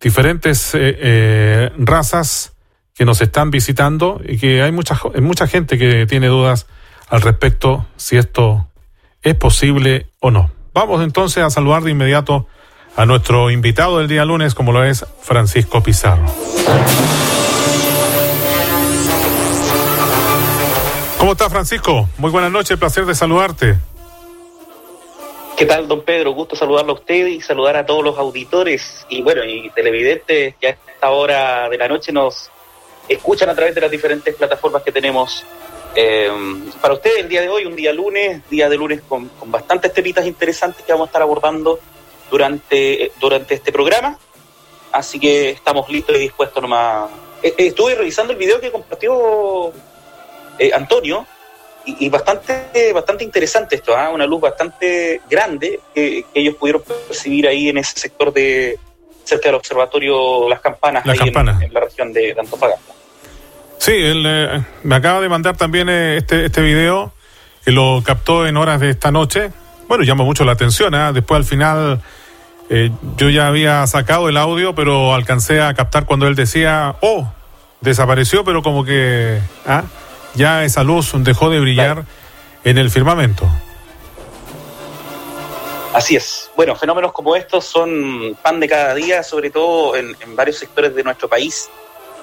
[0.00, 2.54] diferentes eh, razas
[2.94, 6.66] que nos están visitando y que hay mucha, mucha gente que tiene dudas
[7.08, 8.68] al respecto si esto
[9.22, 10.50] es posible o no.
[10.72, 12.46] Vamos entonces a saludar de inmediato
[12.96, 16.26] a nuestro invitado del día lunes, como lo es Francisco Pizarro.
[21.18, 22.08] ¿Cómo está Francisco?
[22.18, 23.78] Muy buenas noches, placer de saludarte.
[25.60, 26.32] ¿Qué tal, don Pedro?
[26.32, 30.68] Gusto saludarlo a usted y saludar a todos los auditores y bueno, y televidentes que
[30.68, 32.50] a esta hora de la noche nos
[33.06, 35.44] escuchan a través de las diferentes plataformas que tenemos.
[35.94, 36.30] Eh,
[36.80, 39.92] para usted el día de hoy, un día lunes, día de lunes con, con bastantes
[39.92, 41.78] temitas interesantes que vamos a estar abordando
[42.30, 44.18] durante, durante este programa.
[44.92, 47.10] Así que estamos listos y dispuestos nomás.
[47.42, 49.74] Eh, eh, estuve revisando el video que compartió
[50.58, 51.26] eh, Antonio,
[51.84, 54.10] y, bastante, bastante interesante esto, ¿ah?
[54.10, 58.78] una luz bastante grande que, ellos pudieron percibir ahí en ese sector de
[59.24, 61.18] cerca del observatorio Las Campanas, ahí
[61.62, 62.92] En, la región de, Antofagasta.
[63.78, 67.12] Sí, él eh, me acaba de mandar también eh, este, este video
[67.64, 69.50] que lo captó en horas de esta noche.
[69.88, 70.94] Bueno, llama mucho la atención.
[70.94, 71.12] ¿ah?
[71.12, 72.00] Después al final
[73.16, 77.32] yo ya había sacado el audio, pero alcancé a captar cuando él decía, oh,
[77.80, 79.40] desapareció, pero como que...
[79.66, 79.84] ¿ah?
[80.34, 82.04] Ya esa luz dejó de brillar
[82.64, 83.46] en el firmamento.
[85.92, 86.50] Así es.
[86.54, 91.02] Bueno, fenómenos como estos son pan de cada día, sobre todo en, varios sectores de
[91.02, 91.68] nuestro país.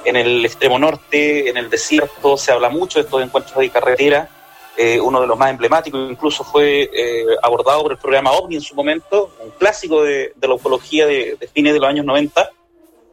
[0.06, 4.30] En el extremo norte, en el desierto, se habla mucho de estos encuentros de carretera.
[4.78, 8.62] Eh, uno de los más emblemáticos incluso fue eh, abordado por el programa OVNI en
[8.62, 12.52] su momento, un clásico de, la ufología de, de, fines de los años 90,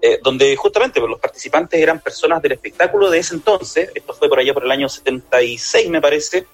[0.06, 4.38] eh, donde justamente los participantes eran personas del espectáculo de ese entonces, esto fue por
[4.38, 6.44] allá por el año 76 me parece,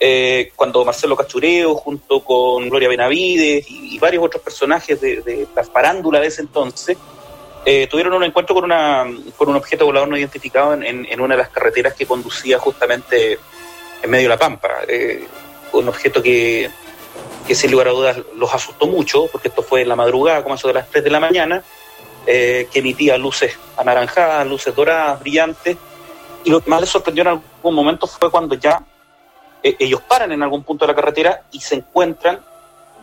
[0.00, 6.18] eh, cuando Marcelo Cachureo junto con Gloria Benavides y, varios otros personajes de, la farándula
[6.18, 6.98] de ese entonces,
[7.64, 9.06] eh, tuvieron un encuentro con, una,
[9.36, 13.38] con un objeto volador no identificado en, una de las carreteras que conducía justamente
[14.02, 14.68] en medio de la Pampa.
[15.74, 16.68] un objeto que,
[17.46, 20.56] que sin lugar a dudas los asustó mucho, porque esto fue en la madrugada, como
[20.56, 21.62] eso de las 3 de la mañana,
[22.26, 25.76] eh, que emitía luces anaranjadas, luces doradas, brillantes.
[26.44, 28.84] Y lo que más les sorprendió en algún momento fue cuando ya
[29.62, 32.40] eh, ellos paran en algún punto de la carretera y se encuentran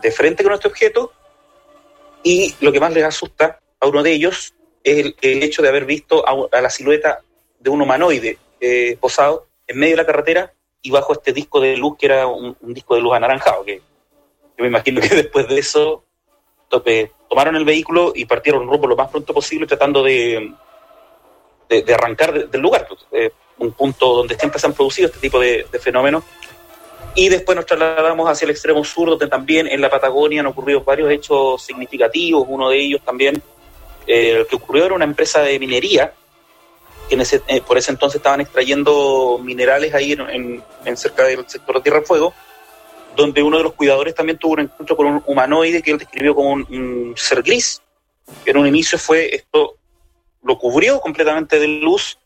[0.00, 1.12] de frente con este objeto.
[2.22, 4.54] Y lo que más les asusta a uno de ellos
[4.84, 7.20] es el, hecho de haber visto a, la silueta
[7.58, 11.76] de un humanoide eh, posado en medio de la carretera y bajo este disco de
[11.76, 15.58] luz que era un, disco de luz anaranjado, que yo me imagino que después de
[15.58, 16.04] eso
[17.28, 20.52] tomaron el vehículo y partieron rumbo lo más pronto posible tratando de,
[21.68, 25.38] de, arrancar del lugar, pues, eh, un punto donde siempre se han producido este tipo
[25.38, 26.24] de, fenómenos.
[27.14, 30.82] Y después nos trasladamos hacia el extremo sur, donde también en la Patagonia han ocurrido
[30.82, 32.46] varios hechos significativos.
[32.48, 33.42] Uno de ellos también,
[34.06, 36.12] eh, el que ocurrió era una empresa de minería,
[37.08, 40.62] que en ese, eh, por ese entonces estaban extrayendo minerales ahí en,
[40.96, 42.32] cerca del sector de Tierra Fuego
[43.16, 46.34] donde uno de los cuidadores también tuvo un encuentro con un humanoide que él describió
[46.34, 47.82] como un, ser gris,
[48.44, 49.76] en un inicio fue esto,
[50.42, 52.18] lo cubrió completamente de luz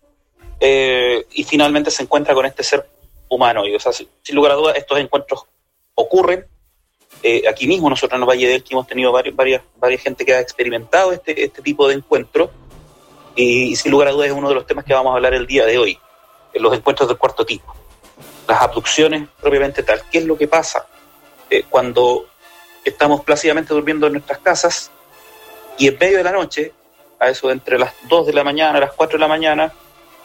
[0.60, 2.86] eh, y finalmente se encuentra con este ser
[3.28, 3.76] humanoide.
[3.76, 5.44] O sea, sin, lugar a dudas, estos encuentros
[5.94, 6.46] ocurren.
[7.22, 10.26] Eh, aquí mismo nosotros en el Valle del que hemos tenido varias, varias, varias gente
[10.26, 12.50] que ha experimentado este, este tipo de encuentro
[13.34, 15.32] y, y sin lugar a dudas es uno de los temas que vamos a hablar
[15.32, 15.98] el día de hoy,
[16.54, 17.74] los encuentros del cuarto tipo
[18.46, 20.02] las abducciones propiamente tal.
[20.10, 20.86] ¿Qué es lo que pasa
[21.50, 22.26] eh, cuando
[22.84, 24.90] estamos plácidamente durmiendo en nuestras casas
[25.78, 26.72] y en medio de la noche,
[27.18, 29.72] a eso de entre las 2 de la mañana, a las 4 de la mañana,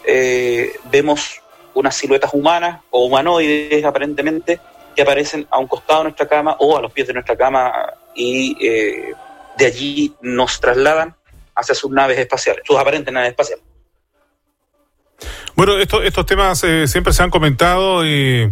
[0.04, 1.42] eh, vemos
[1.74, 4.60] unas siluetas humanas o humanoides aparentemente
[4.96, 7.94] que aparecen a un costado de nuestra cama o a los pies de nuestra cama
[8.16, 9.14] y eh,
[9.58, 11.16] de allí nos trasladan
[11.56, 13.64] hacia sus naves espaciales, sus aparentes naves espaciales.
[15.60, 18.50] Bueno, estos temas eh, siempre se han comentado y,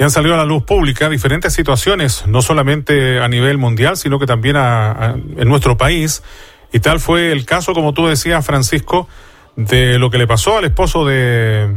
[0.00, 4.26] han salido a la luz pública diferentes situaciones, no solamente a nivel mundial, sino que
[4.26, 6.24] también en nuestro país.
[6.72, 9.06] Y tal fue el caso, como tú decías, Francisco,
[9.54, 11.72] de lo que le pasó al esposo de...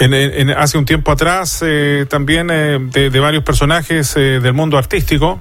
[0.00, 5.40] En, hace un tiempo atrás, eh, también eh, de, varios personajes del mundo artístico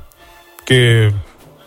[0.67, 1.11] que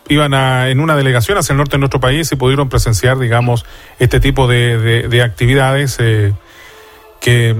[0.09, 3.65] iban a, en una delegación hacia el norte de nuestro país y pudieron presenciar, digamos,
[3.99, 6.33] este tipo de, de, actividades eh,
[7.21, 7.55] que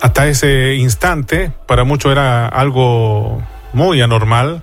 [0.00, 3.42] hasta ese instante para muchos era algo
[3.72, 4.62] muy anormal.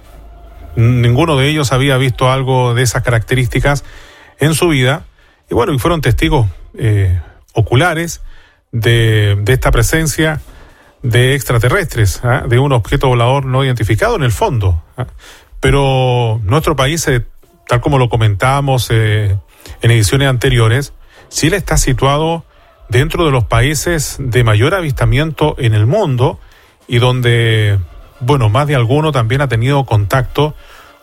[0.75, 3.83] Ninguno de ellos había visto algo de esas características
[4.39, 5.03] en su vida.
[5.49, 6.47] Y bueno, y fueron testigos
[6.77, 7.19] eh,
[7.53, 8.21] oculares
[8.71, 10.41] de, de, esta presencia
[11.03, 12.43] de extraterrestres, ¿ah?
[12.47, 14.83] de un objeto volador no identificado en el fondo.
[14.97, 15.07] ¿ah?
[15.59, 17.25] Pero nuestro país se
[17.67, 19.41] tal como lo comentábamos en
[19.81, 20.93] ediciones anteriores,
[21.29, 22.45] Chile está situado
[22.89, 26.39] dentro de los países de mayor avistamiento en el mundo
[26.87, 27.77] y donde,
[28.21, 30.55] bueno, más de alguno también ha tenido contacto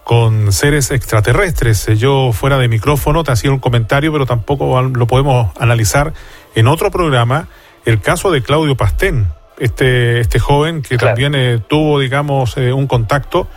[0.03, 1.87] con seres extraterrestres.
[1.99, 6.15] Yo fuera de micrófono te hacía un comentario, pero tampoco lo podemos analizar
[6.55, 7.49] en otro programa,
[7.85, 9.29] el caso de Claudio Pastén,
[9.59, 13.49] este, este joven que también eh, tuvo, digamos, eh, un contacto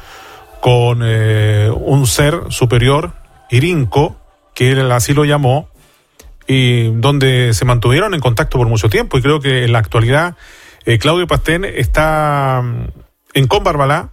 [0.68, 3.14] con eh, un ser superior,
[3.50, 4.18] Irinco,
[4.54, 5.70] que él así lo llamó,
[6.46, 9.18] y donde se mantuvieron en contacto por mucho tiempo.
[9.18, 10.36] Y creo que en la actualidad
[11.00, 12.88] Claudio Pastén está mm,
[13.34, 14.10] en Conbarbalá,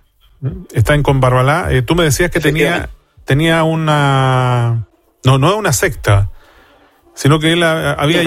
[0.73, 1.71] está en Conbarbalá.
[1.85, 2.89] tú me decías que tenía,
[3.25, 4.87] tenía una...
[5.25, 6.31] No, no es una secta,
[7.15, 8.23] sino que él había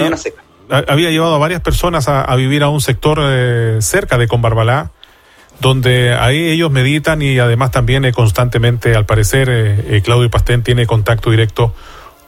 [0.70, 4.92] había llevado a varias personas a, vivir a un sector eh, cerca de Conbarbalá,
[5.60, 10.86] donde ahí ellos meditan y además también eh, constantemente, al parecer, eh, Claudio Pastén tiene
[10.86, 11.74] contacto directo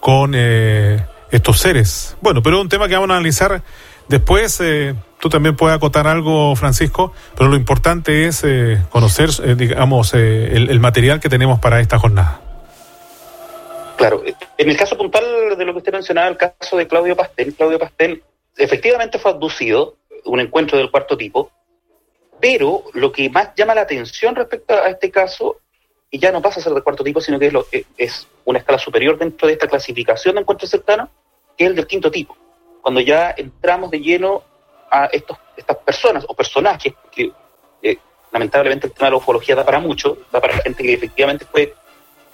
[0.00, 2.16] con estos seres.
[2.22, 3.62] Bueno, pero es un tema que vamos a analizar
[4.08, 4.62] después.
[5.18, 8.42] tú también puedes acotar algo, Francisco, pero lo importante es
[8.88, 9.28] conocer,
[9.58, 12.40] digamos, el material que tenemos para esta jornada.
[14.00, 14.22] Claro,
[14.56, 15.24] en el caso puntual
[15.58, 18.22] de lo que usted mencionaba, el caso de Claudio Pastel, Claudio Pastel
[18.56, 21.50] efectivamente fue abducido, un encuentro del cuarto tipo,
[22.40, 25.58] pero lo que más llama la atención respecto a este caso,
[26.10, 27.66] y ya no pasa a ser del cuarto tipo, sino que es, lo,
[27.96, 31.08] es una escala superior dentro de esta clasificación de encuentros cercanos,
[31.56, 32.36] que es el del quinto tipo,
[32.82, 34.42] cuando ya entramos de lleno
[34.90, 37.30] a estos, estas personas o personajes, que
[37.82, 37.98] eh,
[38.32, 41.74] lamentablemente el tema de la ufología da para mucho, da para gente que efectivamente fue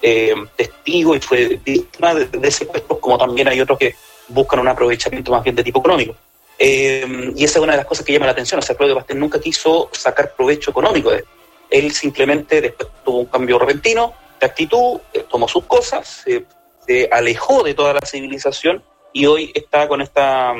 [0.01, 3.95] eh, testigo y fue víctima de, de, secuestros, como también hay otros que
[4.29, 6.15] buscan un aprovechamiento más bien de tipo económico.
[6.59, 8.59] Eh, y esa es una de las cosas que llama la atención.
[8.59, 11.25] O sea, Claudio Pastel nunca quiso sacar provecho económico de él.
[11.69, 16.23] Él simplemente después tuvo un cambio repentino de actitud, eh, tomó sus cosas,
[16.85, 18.81] se, alejó de toda la civilización
[19.11, 20.53] y hoy está con esta,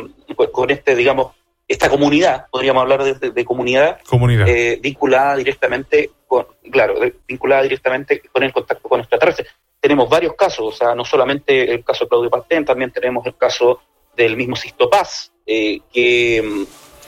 [0.51, 1.33] con este, digamos,
[1.67, 4.47] esta comunidad, podríamos hablar de, comunidad, comunidad.
[4.47, 6.95] Eh, vinculada directamente con, claro,
[7.27, 9.49] vinculada directamente con el contacto con extraterrestres.
[9.79, 13.35] Tenemos varios casos, o sea, no solamente el caso de Claudio Pastén, también tenemos el
[13.35, 13.81] caso
[14.15, 16.63] del mismo Sisto Paz, eh, que mm,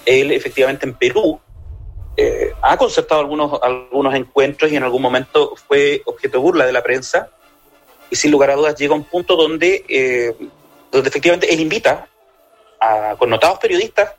[0.06, 1.39] él efectivamente en Perú
[2.18, 6.74] eh, ha concertado algunos, algunos encuentros y en algún momento fue objeto de burla de
[6.74, 7.30] la prensa
[8.09, 10.36] y sin lugar a dudas llega a un punto donde,
[10.91, 12.07] donde efectivamente él invita
[12.80, 14.13] a connotados periodistas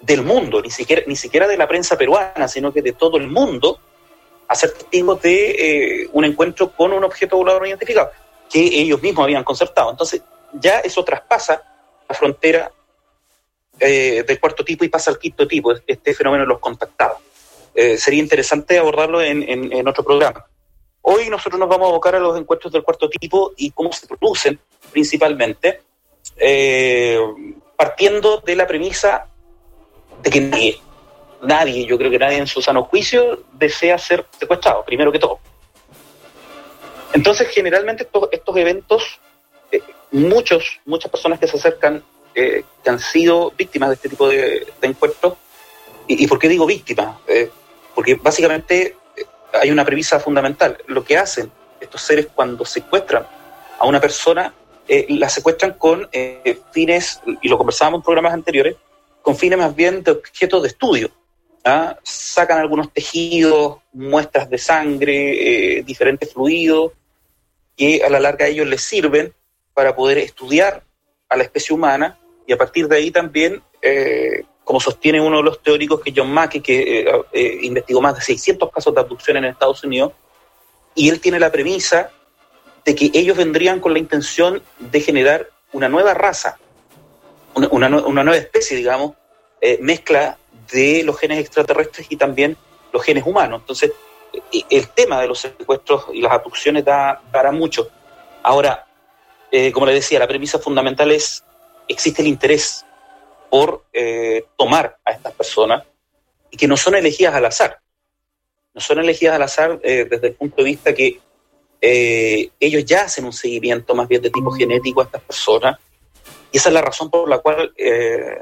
[0.00, 3.28] del mundo, ni siquiera, ni siquiera de la prensa peruana, sino que de todo el
[3.28, 3.78] mundo,
[4.48, 5.50] a ser testigos de
[6.02, 8.10] eh, un encuentro con un objeto volador no identificado,
[8.50, 9.90] que ellos mismos habían concertado.
[9.90, 10.22] Entonces,
[10.52, 11.62] ya eso traspasa
[12.08, 12.70] la frontera
[13.80, 17.18] eh, del cuarto tipo y pasa al quinto tipo, este fenómeno de los contactados.
[17.74, 20.46] Eh, sería interesante abordarlo en, en, otro programa.
[21.02, 24.06] Hoy nosotros nos vamos a abocar a los encuentros del cuarto tipo y cómo se
[24.06, 24.58] producen
[24.92, 25.82] principalmente,
[27.76, 29.26] partiendo de la premisa
[30.22, 30.78] de que nadie,
[31.42, 35.38] nadie, yo creo que nadie en su sano juicio desea ser secuestrado, primero que todo.
[37.12, 39.20] Entonces, generalmente estos, eventos,
[39.70, 39.80] eh,
[40.10, 42.02] muchos, muchas personas que se acercan,
[42.34, 45.34] eh, que han sido víctimas de este tipo de, encuentros,
[46.06, 47.16] y, por qué digo víctimas?
[47.26, 47.50] Eh,
[47.94, 48.96] porque básicamente
[49.52, 50.76] hay una premisa fundamental.
[50.86, 51.50] Lo que hacen
[51.80, 53.26] estos seres cuando secuestran
[53.78, 54.52] a una persona,
[54.86, 56.08] la secuestran con
[56.72, 58.76] fines, y lo conversábamos en programas anteriores,
[59.24, 61.10] con fines más bien de objetos de estudio.
[61.64, 61.96] ¿ah?
[62.02, 66.92] Sacan algunos tejidos, muestras de sangre, eh, diferentes fluidos,
[67.74, 69.32] que a la larga a ellos les sirven
[69.72, 70.84] para poder estudiar
[71.28, 75.42] a la especie humana y a partir de ahí también, eh, como sostiene uno de
[75.42, 79.44] los teóricos que John Mackey, que eh, investigó más de 600 casos de abducción en
[79.46, 80.12] Estados Unidos,
[80.94, 82.10] y él tiene la premisa
[82.84, 86.58] de que ellos vendrían con la intención de generar una nueva raza,
[87.54, 89.14] una, nueva especie, digamos,
[89.60, 90.38] eh, mezcla
[90.70, 92.56] de los genes extraterrestres y también
[92.92, 93.60] los genes humanos.
[93.62, 93.92] Entonces,
[94.70, 97.88] el tema de los secuestros y las abducciones da, dará mucho.
[98.42, 98.86] Ahora,
[99.50, 101.44] eh, como le decía, la premisa fundamental es,
[101.88, 102.84] existe el interés
[103.50, 105.84] por eh, tomar a estas personas
[106.50, 107.78] y que no son elegidas al azar.
[108.72, 111.20] No son elegidas al azar desde el punto de vista que
[111.80, 115.78] ellos ya hacen un seguimiento más bien de tipo genético a estas personas
[116.54, 118.38] y esa es la razón por la cual, eh,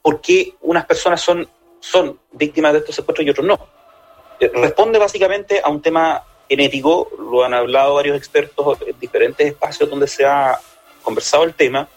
[0.00, 1.48] por qué unas personas son,
[1.80, 3.58] son víctimas de estos secuestros y otros no.
[4.38, 9.90] Eh, responde básicamente a un tema genético, lo han hablado varios expertos en diferentes espacios
[9.90, 10.60] donde se ha
[11.02, 11.88] conversado el tema,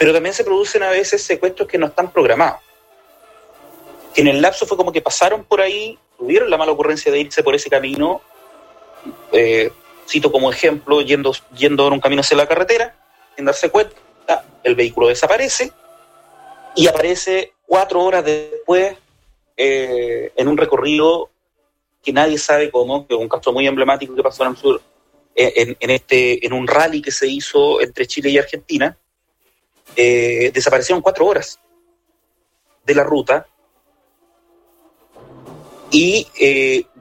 [0.00, 2.60] pero también se producen a veces secuestros que no están programados.
[4.14, 7.20] Que en el lapso fue como que pasaron por ahí, tuvieron la mala ocurrencia de
[7.20, 8.22] irse por ese camino,
[9.30, 9.70] eh,
[10.08, 12.96] Cito como ejemplo, yendo, yendo en un camino hacia la carretera,
[13.36, 13.94] sin darse cuenta,
[14.62, 15.70] el vehículo desaparece
[16.74, 18.96] y aparece cuatro horas después
[19.54, 21.28] eh, en un recorrido
[22.02, 24.80] que nadie sabe cómo, que es un caso muy emblemático que pasó en el sur,
[25.34, 28.96] eh, en, este, en un rally que se hizo entre Chile y Argentina,
[29.96, 31.58] eh, desaparecieron cuatro horas
[32.84, 33.46] de la ruta
[35.90, 36.26] y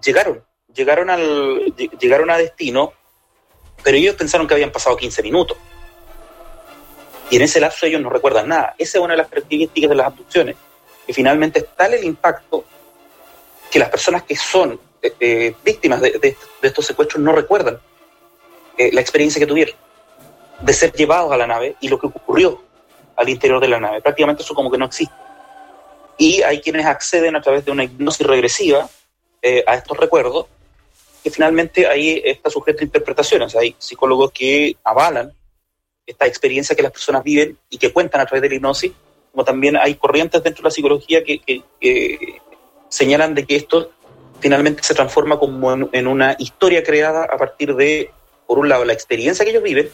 [0.03, 0.43] llegaron,
[0.73, 2.93] llegaron, al, llegaron a destino,
[3.83, 5.57] pero ellos pensaron que habían pasado 15 minutos.
[7.29, 8.73] Y en ese lapso ellos no recuerdan nada.
[8.77, 10.55] Esa es una de las características de las abducciones,
[11.05, 12.65] que finalmente es tal el impacto
[13.69, 17.79] que las personas que son eh, eh, víctimas de, estos secuestros no recuerdan
[18.77, 19.75] eh, la experiencia que tuvieron
[20.59, 22.61] de ser llevados a la nave y lo que ocurrió
[23.19, 24.01] al interior de la nave.
[24.01, 25.13] Prácticamente eso como que no existe.
[26.17, 28.89] Y hay quienes acceden a través de una hipnosis regresiva
[29.67, 30.47] a estos recuerdos,
[31.23, 33.55] que finalmente ahí está sujeto a interpretaciones.
[33.55, 35.33] Hay psicólogos que avalan
[36.09, 38.91] esta experiencia que las personas viven y que cuentan a través de la hipnosis,
[39.31, 41.61] como también hay corrientes dentro de la psicología que,
[42.89, 43.91] señalan de que esto
[44.39, 48.09] finalmente se transforma como en, una historia creada a partir de,
[48.47, 49.91] por un lado, la experiencia que ellos viven,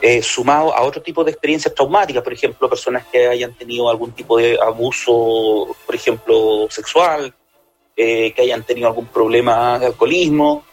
[0.00, 4.12] eh, sumado a otro tipo de experiencias traumáticas, por ejemplo, personas que hayan tenido algún
[4.12, 7.34] tipo de abuso, por ejemplo, sexual,
[7.96, 10.64] eh, que hayan tenido algún problema de alcoholismo,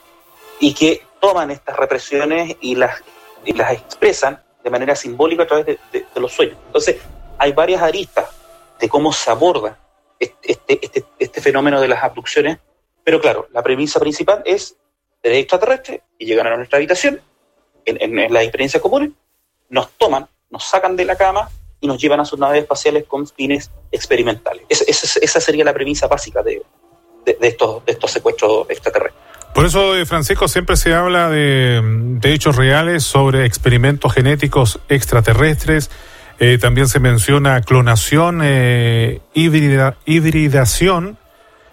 [0.59, 3.03] y que toman estas represiones y las
[3.45, 6.57] y las expresan de manera simbólica a través de, los sueños.
[6.65, 6.97] Entonces,
[7.37, 8.29] hay varias aristas
[8.79, 9.79] de cómo se aborda
[10.19, 12.57] este, este, este, este, fenómeno de las abducciones,
[13.03, 14.75] pero claro, la premisa principal es
[15.21, 17.21] seres extraterrestres y llegan a nuestra habitación,
[17.87, 19.09] en, en, las experiencias comunes,
[19.69, 21.49] nos toman, nos sacan de la cama
[21.81, 24.63] y nos llevan a sus naves espaciales con fines experimentales.
[24.69, 26.61] esa sería la premisa básica de,
[27.25, 29.27] de, estos, de estos secuestros extraterrestres.
[29.53, 35.89] Por eso, eh, Francisco, siempre se habla de, hechos reales sobre experimentos genéticos extraterrestres.
[36.39, 41.17] Eh, también se menciona clonación, eh, hibridación,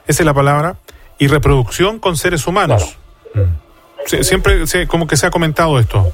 [0.07, 0.77] esa es la palabra,
[1.19, 2.97] y reproducción con seres humanos.
[3.35, 3.64] Mm.
[4.07, 6.13] Siempre como que se ha comentado esto.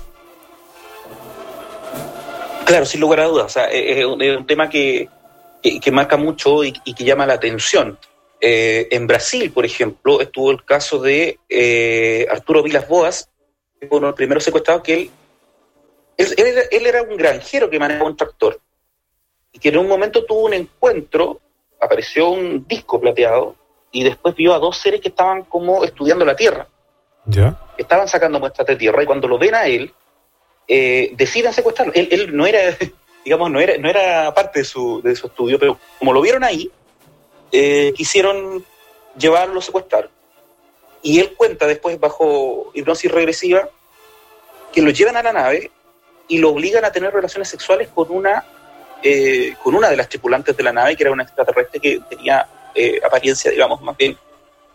[2.64, 3.58] Claro, sin lugar a dudas.
[3.72, 5.08] es, un, tema que,
[5.60, 7.98] que, marca mucho y, que llama la atención.
[8.40, 13.28] Eh, en Brasil, por ejemplo, estuvo el caso de eh, Arturo Vilas Boas,
[13.82, 15.10] uno de los primeros secuestrados, que
[16.16, 16.34] él,
[16.70, 18.60] él, era, un granjero que manejaba un tractor
[19.52, 21.40] y que en un momento tuvo un encuentro,
[21.80, 23.56] apareció un disco plateado
[23.90, 26.68] y después vio a dos seres que estaban como estudiando la tierra.
[27.76, 29.92] Estaban sacando muestras de tierra y cuando lo ven a él,
[30.68, 31.92] eh, deciden secuestrarlo.
[31.94, 32.60] Él, no era,
[33.24, 36.44] digamos, no era, no era parte de su, de su estudio, pero como lo vieron
[36.44, 36.70] ahí,
[37.52, 38.64] eh, quisieron
[39.18, 40.08] llevarlo, secuestrar.
[41.02, 43.68] Y él cuenta después, bajo hipnosis regresiva,
[44.72, 45.70] que lo llevan a la nave
[46.28, 48.44] y lo obligan a tener relaciones sexuales con una,
[49.02, 52.46] eh, con una de las tripulantes de la nave, que era una extraterrestre que tenía
[52.74, 54.16] eh, apariencia, digamos, más bien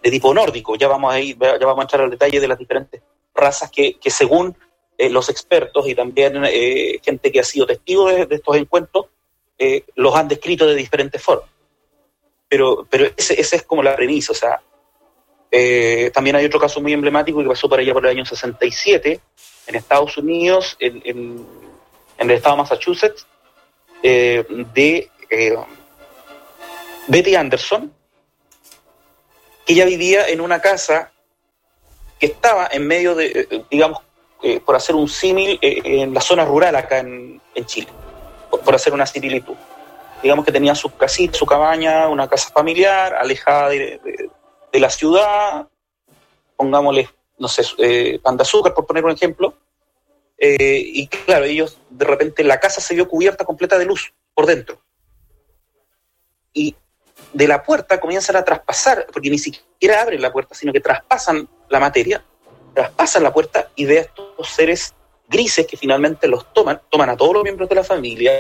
[0.06, 0.76] de tipo nórdico.
[0.76, 3.02] Ya vamos a, ir, ya vamos a entrar al detalle de las diferentes
[3.34, 4.56] razas que, que según
[4.98, 6.42] los expertos y también
[7.04, 9.08] gente que ha sido testigo de, estos encuentros,
[9.96, 11.50] los han descrito de diferentes formas
[12.48, 14.62] pero, pero ese, esa es como la premisa, o sea,
[15.52, 19.20] eh, también hay otro caso muy emblemático que pasó por allá por el año 67,
[19.68, 21.46] en Estados Unidos, en, en,
[22.18, 23.28] el estado de Massachusetts,
[24.04, 25.56] eh, de eh,
[27.08, 27.94] Betty Anderson,
[29.66, 31.12] que ella vivía en una casa
[32.20, 34.00] que estaba en medio de, digamos,
[34.66, 37.88] por hacer un símil, en la zona rural acá en, Chile,
[38.50, 39.56] por, hacer una similitud
[40.26, 44.30] digamos que tenía su casita, su cabaña, una casa familiar, alejada de,
[44.74, 45.68] la ciudad,
[46.58, 47.08] pongámosle,
[47.38, 49.54] no sé, eh, pan de azúcar, por poner un ejemplo.
[50.38, 54.48] Eh, y claro, ellos, de repente, la casa se vio cubierta completa de luz por
[54.48, 54.82] dentro.
[56.54, 56.76] Y
[57.36, 61.50] de la puerta comienzan a traspasar, porque ni siquiera abren la puerta, sino que traspasan
[61.68, 62.24] la materia,
[62.74, 64.94] traspasan la puerta y de estos seres
[65.28, 68.32] grises que finalmente los toman, toman a todos los miembros de la familia,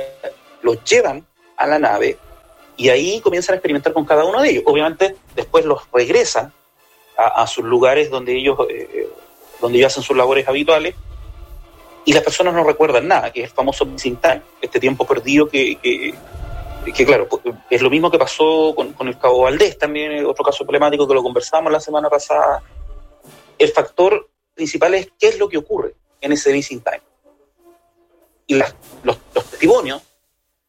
[0.62, 2.18] los llevan a la nave
[2.78, 4.64] y ahí comienzan a experimentar con cada uno de ellos.
[4.66, 6.54] Obviamente después los regresan
[7.18, 9.10] a, sus lugares donde ellos, eh,
[9.60, 10.96] donde ellos hacen sus labores habituales
[12.06, 15.50] y las personas no recuerdan nada, que es el famoso missing time, este tiempo perdido
[15.50, 16.14] que,
[16.94, 21.08] claro, pues, es lo mismo que pasó con, el Cabo Valdés, también otro caso problemático
[21.08, 22.62] que lo conversamos la semana pasada.
[23.58, 27.01] El factor principal es qué es lo que ocurre en ese missing time.
[28.48, 30.01] Y los, los testimonios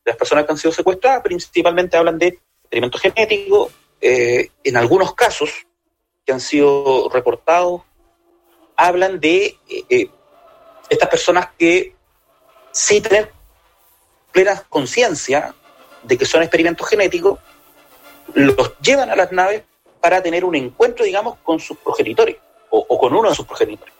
[0.06, 5.50] las personas que han sido secuestradas principalmente hablan de experimentos genéticos, eh, en algunos casos
[6.24, 7.82] que han sido reportados
[8.76, 10.10] hablan de eh,
[10.88, 11.94] estas personas que,
[12.70, 13.32] sin tener
[14.32, 15.54] plena conciencia
[16.06, 17.38] de que son experimentos genéticos,
[18.34, 19.62] los llevan a las naves
[20.00, 22.36] para tener un encuentro, digamos, con sus progenitores
[22.70, 23.94] o, con uno de sus progenitores,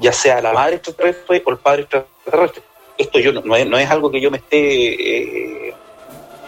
[0.00, 2.62] ya sea la madre extraterrestre o el padre extraterrestre.
[2.96, 5.74] Esto yo no, es, algo que yo me esté, eh,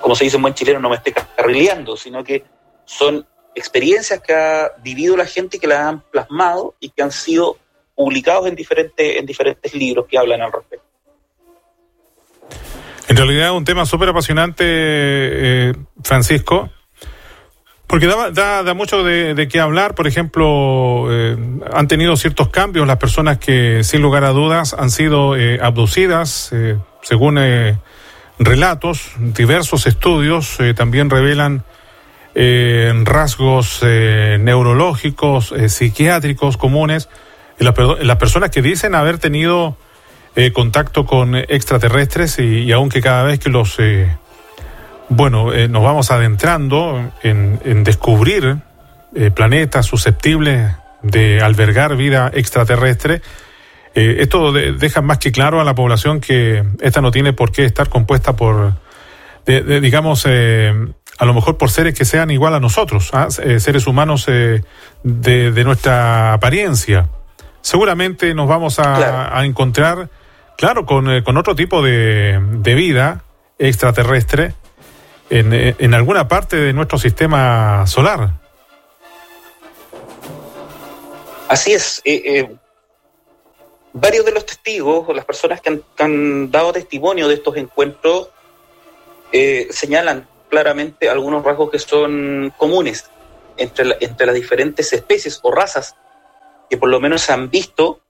[0.00, 2.44] como se dice en buen chileno, no me esté carrileando, sino que
[2.84, 7.12] son experiencias que ha vivido la gente y que las han plasmado y que han
[7.12, 7.56] sido
[7.94, 10.89] publicados en diferentes, en diferentes libros que hablan al respecto.
[13.10, 15.72] En realidad es un tema súper apasionante, eh,
[16.04, 16.70] Francisco,
[17.88, 19.96] porque da, da, mucho de, qué hablar.
[19.96, 21.36] Por ejemplo, eh,
[21.72, 26.54] han tenido ciertos cambios las personas que, sin lugar a dudas, han sido eh, abducidas,
[27.02, 27.40] según
[28.38, 31.64] relatos, diversos estudios también revelan
[33.04, 37.08] rasgos neurológicos, psiquiátricos comunes
[37.60, 39.76] las, personas que dicen haber tenido
[40.36, 44.16] eh, contacto con extraterrestres y, aunque cada vez que los, eh,
[45.08, 48.58] bueno, eh, nos vamos adentrando en, descubrir
[49.34, 50.72] planetas susceptibles
[51.02, 53.22] de albergar vida extraterrestre,
[53.92, 57.88] esto deja más que claro a la población que esta no tiene por qué estar
[57.88, 58.74] compuesta por,
[59.46, 63.30] digamos, a lo mejor por seres que sean igual a nosotros, ¿ah?
[63.30, 64.62] seres humanos de,
[65.02, 67.08] de nuestra apariencia
[67.60, 70.08] seguramente nos vamos a, encontrar,
[70.60, 73.24] claro, con, eh, con, otro tipo de, vida
[73.58, 74.52] extraterrestre
[75.30, 78.34] en, eh, en, alguna parte de nuestro sistema solar.
[81.48, 82.02] Así es.
[82.04, 82.54] Eh,
[83.94, 88.28] varios de los testigos o las personas que han, dado testimonio de estos encuentros
[89.70, 93.08] señalan claramente algunos rasgos que son comunes
[93.56, 95.96] entre, entre las diferentes especies o razas
[96.68, 98.00] que por lo menos se han visto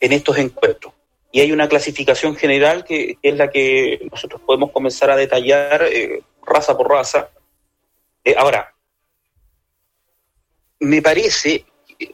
[0.00, 0.94] en estos encuentros.
[1.32, 6.22] Y hay una clasificación general que, es la que nosotros podemos comenzar a detallar eh,
[6.44, 7.30] raza por raza.
[8.24, 8.74] Eh, ahora,
[10.80, 11.64] me parece,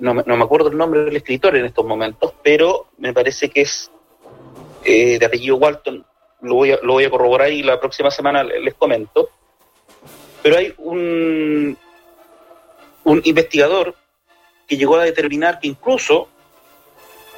[0.01, 3.91] no, me acuerdo el nombre del escritor en estos momentos, pero me parece que es
[4.85, 6.05] eh, de apellido Walton,
[6.43, 9.31] lo voy, a, lo voy a corroborar y la próxima semana les comento.
[10.43, 11.77] Pero hay un,
[13.05, 13.95] un investigador
[14.67, 16.29] que llegó a determinar que incluso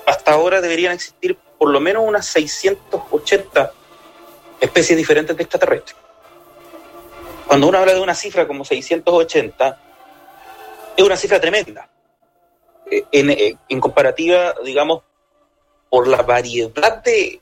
[0.06, 3.72] hasta ahora deberían existir por lo menos unas 680
[4.60, 5.96] especies diferentes de extraterrestres.
[7.46, 9.80] Cuando uno habla de una cifra como 680,
[10.96, 11.90] es una cifra tremenda.
[12.90, 15.02] Eh, eh, en, comparativa, digamos,
[15.90, 17.40] por la variedad de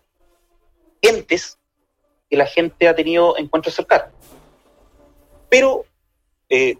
[1.02, 1.58] entes
[2.28, 4.10] que la gente ha tenido encuentros cercanos.
[5.48, 5.84] Pero
[6.48, 6.76] eh,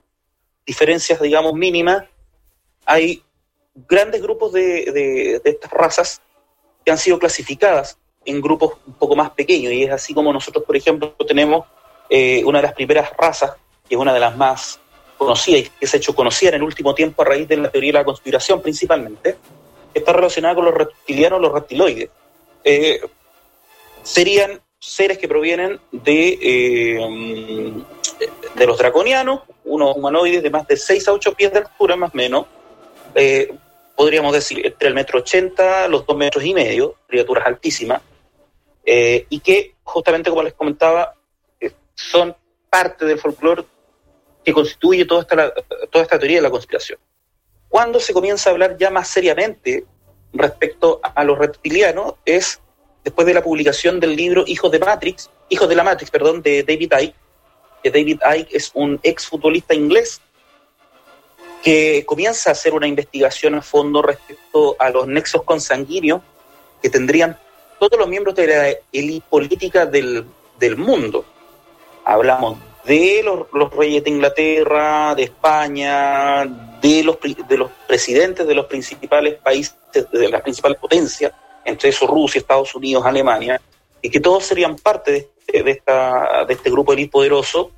[0.65, 2.05] diferencias, digamos, mínimas
[2.85, 3.23] hay
[3.75, 6.23] grandes grupos de, estas razas
[6.87, 10.65] que han sido clasificadas en grupos un poco más pequeños y es así como nosotros,
[10.65, 11.67] por ejemplo, tenemos
[12.09, 13.55] eh, una de las primeras razas,
[13.89, 14.79] que es una de las más
[15.19, 17.71] conocidas y que se ha hecho conocida en el último tiempo a raíz de la
[17.73, 19.37] teoría de la conspiración principalmente,
[19.93, 22.09] está relacionada con los reptilianos, los reptiloides.
[22.63, 23.01] Eh,
[24.05, 27.73] serían seres que provienen de, eh,
[28.55, 32.15] de los draconianos, unos humanoides de más de 6 a 8 pies de altura más
[32.15, 32.47] o menos,
[33.17, 33.53] eh,
[33.97, 38.03] podríamos decir, entre el metro ochenta, los dos metros y medio, criaturas altísimas,
[38.85, 41.15] eh, y que justamente, como les comentaba,
[41.61, 42.37] eh, son
[42.71, 43.65] parte del folclore
[44.45, 45.53] que constituye toda esta,
[45.91, 46.99] toda esta teoría de la conspiración.
[47.69, 49.85] Cuando se comienza a hablar ya más seriamente
[50.33, 52.61] respecto a los reptilianos es
[53.03, 56.63] después de la publicación del libro Hijos de Matrix, Hijos de la Matrix, perdón, de
[56.63, 57.15] David Icke,
[57.83, 60.21] que David Icke es un ex futbolista inglés
[61.67, 66.23] que comienza a hacer una investigación a fondo respecto a los nexos consanguíneos
[66.81, 67.37] que tendrían
[67.81, 70.25] todos los miembros de la élite política del,
[70.77, 71.25] mundo.
[72.05, 76.45] Hablamos de los, reyes de Inglaterra, de España,
[76.81, 81.33] de los, de los presidentes de los principales países, de las principales potencias,
[81.65, 83.61] entre esos Rusia, Estados Unidos, Alemania,
[84.01, 87.73] y que todos serían parte de, de, esta, de este grupo élite poderoso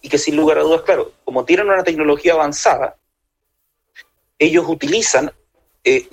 [0.00, 2.96] y que sin lugar a dudas, claro, como tienen una tecnología avanzada,
[4.38, 5.32] ellos utilizan
[5.84, 6.08] eh,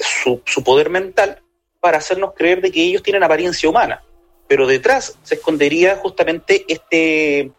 [0.00, 1.42] su, poder mental
[1.80, 4.02] para hacernos creer de que ellos tienen apariencia humana,
[4.46, 7.50] pero detrás se escondería justamente este,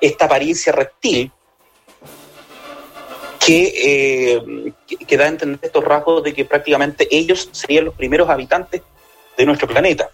[0.00, 1.30] esta apariencia reptil
[3.44, 4.72] que, eh,
[5.06, 8.82] que, da a entender estos rasgos de que prácticamente ellos serían los primeros habitantes
[9.36, 10.10] de nuestro planeta.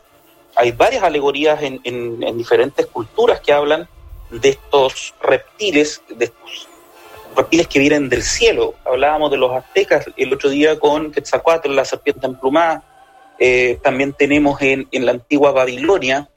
[0.55, 3.88] Hay varias alegorías en, en diferentes culturas que hablan
[4.31, 6.69] de estos reptiles, de estos
[7.37, 8.75] reptiles que vienen del cielo.
[8.85, 12.85] Hablábamos de los aztecas el otro día con Quetzalcoatl, la serpiente emplumada.
[13.38, 16.29] Eh, también tenemos en, la antigua Babilonia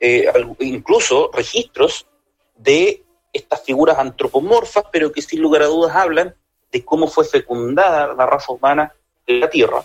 [0.00, 0.26] eh,
[0.60, 2.06] incluso registros
[2.56, 6.34] de estas figuras antropomorfas, pero que sin lugar a dudas hablan
[6.70, 8.92] de cómo fue fecundada la raza humana
[9.26, 9.82] en la Tierra.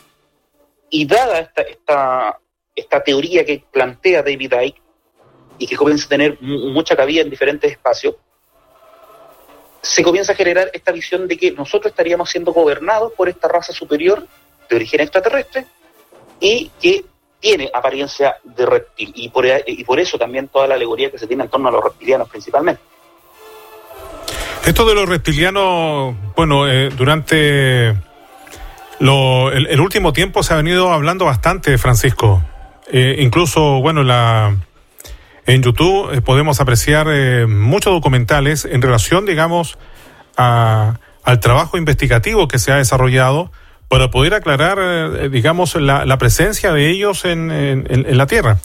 [0.90, 2.40] Y dada esta, esta,
[2.76, 4.82] esta teoría que plantea David Icke
[5.58, 8.16] y que comienza a tener mucha cabida en diferentes espacios,
[9.84, 13.74] se comienza a generar esta visión de que nosotros estaríamos siendo gobernados por esta raza
[13.74, 14.26] superior
[14.70, 15.66] de origen extraterrestre
[16.40, 17.04] y que
[17.42, 19.12] tiene apariencia de reptil.
[19.14, 21.72] Y por, y por eso también toda la alegoría que se tiene en torno a
[21.72, 22.82] los reptilianos principalmente.
[24.66, 27.94] Esto de los reptilianos, bueno, eh, durante
[29.00, 32.42] lo, el, último tiempo se ha venido hablando bastante, Francisco.
[32.90, 34.56] Eh, incluso, bueno, la,
[35.46, 37.08] en YouTube eh, podemos apreciar
[37.48, 39.78] muchos documentales en relación, digamos,
[40.38, 43.52] a, al trabajo investigativo que se ha desarrollado
[43.88, 48.58] para poder aclarar, digamos, la, la, presencia de ellos en, en, en, la Tierra.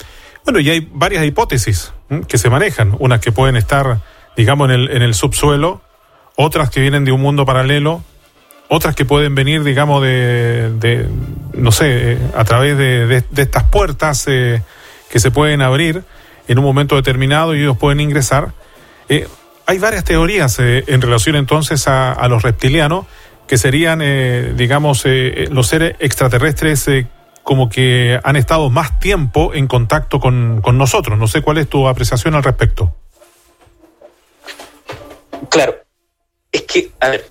[0.45, 1.93] Bueno, y hay varias hipótesis
[2.29, 4.01] que se manejan, unas que pueden estar,
[4.37, 5.83] digamos, en el, en el subsuelo,
[6.37, 8.03] otras que vienen de un mundo paralelo,
[8.69, 11.09] otras que pueden venir, digamos, de, de
[11.55, 14.63] no sé, a través de, de, estas puertas eh,
[15.11, 16.05] que se pueden abrir
[16.49, 18.53] en un momento determinado y ellos pueden ingresar.
[19.09, 19.29] Eh,
[19.67, 23.07] hay varias teorías eh, en relación entonces a, los reptilianos,
[23.47, 25.05] que serían, eh, digamos,
[25.51, 26.89] los seres extraterrestres
[27.43, 31.19] como que han estado más tiempo en contacto con, con nosotros.
[31.19, 32.95] No sé cuál es tu apreciación al respecto.
[35.49, 35.77] Claro,
[36.53, 37.27] es que, a ver,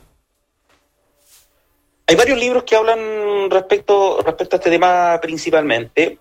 [2.08, 6.20] hay varios libros que hablan respecto, respecto a este tema principalmente,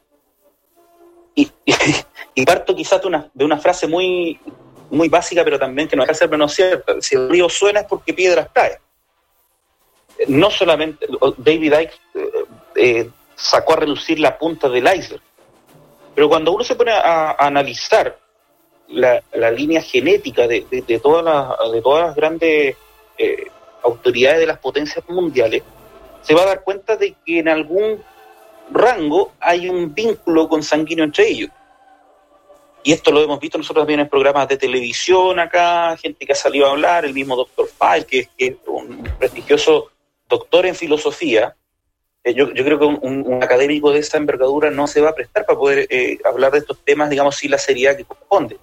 [1.36, 4.40] y, parto quizás de una, de una frase muy,
[4.90, 7.00] muy básica, pero también que no deja de ser menos cierta.
[7.00, 8.78] Si el río suena es porque piedras cae.
[10.28, 12.30] No solamente David Icke eh,
[12.76, 15.22] eh, sacó a reducir la punta del iceberg,
[16.14, 18.18] pero cuando uno se pone a, analizar
[18.88, 22.76] la, la, línea genética de, de, de, todas las, de todas las grandes
[23.18, 23.46] eh,
[23.82, 25.62] autoridades de las potencias mundiales,
[26.22, 28.02] se va a dar cuenta de que en algún
[28.70, 31.50] rango hay un vínculo consanguíneo entre ellos.
[32.82, 36.36] Y esto lo hemos visto nosotros también en programas de televisión acá, gente que ha
[36.36, 39.90] salido a hablar, el mismo doctor File, que, es un prestigioso
[40.28, 41.56] doctor en filosofía.
[42.22, 45.44] Eh, yo, yo, creo que un, académico de esa envergadura no se va a prestar
[45.44, 48.58] para poder eh, hablar de estos temas, digamos, sin la seriedad que corresponde.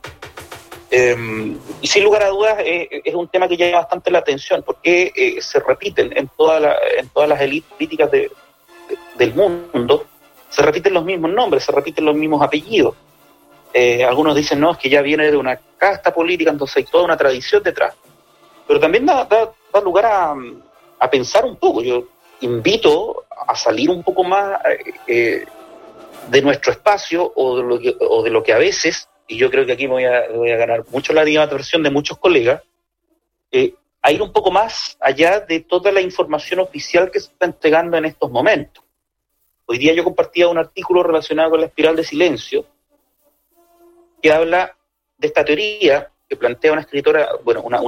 [0.96, 4.62] Eh, y sin lugar a dudas eh, es un tema que llama bastante la atención
[4.62, 8.32] porque eh, se repiten en, toda la, en todas las élites políticas de,
[9.16, 10.06] del mundo,
[10.50, 12.96] se repiten los mismos nombres, se repiten los mismos apellidos.
[13.74, 17.06] Eh, algunos dicen, no, es que ya viene de una casta política, entonces hay toda
[17.06, 17.96] una tradición detrás.
[18.68, 21.82] Pero también da, da, lugar a, pensar un poco.
[21.82, 22.06] Yo
[22.42, 24.60] invito a salir un poco más
[25.08, 25.44] eh,
[26.30, 29.50] de nuestro espacio o de, lo que, o de lo que a veces y yo
[29.50, 32.62] creo que aquí voy a, ganar mucho la animación de muchos colegas,
[33.52, 37.46] eh, a ir un poco más allá de toda la información oficial que se está
[37.46, 38.84] entregando en estos momentos.
[39.66, 42.66] Hoy día yo compartía un artículo relacionado con la espiral de silencio
[44.22, 44.76] que habla
[45.18, 47.82] de esta teoría que plantea una escritora, bueno, una,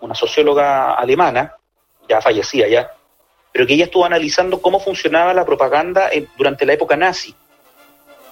[0.00, 1.56] una, socióloga alemana,
[2.08, 2.90] ya fallecida ya,
[3.52, 7.34] pero que ella estuvo analizando cómo funcionaba la propaganda durante la época nazi.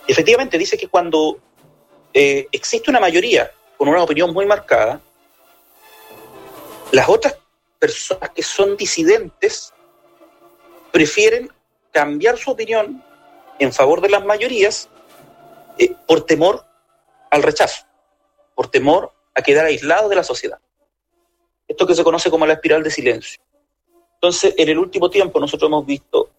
[0.07, 1.39] Efectivamente, dice que cuando
[2.13, 5.01] eh, existe una mayoría con una opinión muy marcada,
[6.93, 7.39] las otras
[7.79, 9.73] personas que son disidentes
[10.93, 11.51] prefieren
[11.93, 13.05] cambiar su opinión
[13.59, 14.89] en favor de las mayorías
[15.79, 16.65] eh, por temor
[17.31, 17.85] al rechazo,
[18.55, 20.59] por temor a quedar aislado de la sociedad.
[21.69, 23.41] Esto que se conoce como la espiral de silencio.
[24.15, 26.31] Entonces, en el último tiempo nosotros hemos visto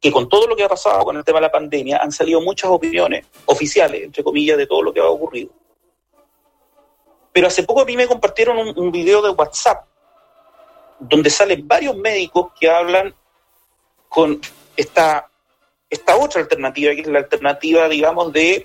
[0.00, 2.40] que con todo lo que ha pasado con el tema de la pandemia han salido
[2.40, 5.50] muchas opiniones oficiales, entre comillas, de todo lo que ha ocurrido.
[7.32, 9.86] Pero hace poco a mí me compartieron un, un video de WhatsApp
[11.00, 13.14] donde salen varios médicos que hablan
[14.14, 14.40] con
[14.76, 15.28] esta,
[15.90, 18.64] esta otra alternativa, que es la alternativa, digamos, de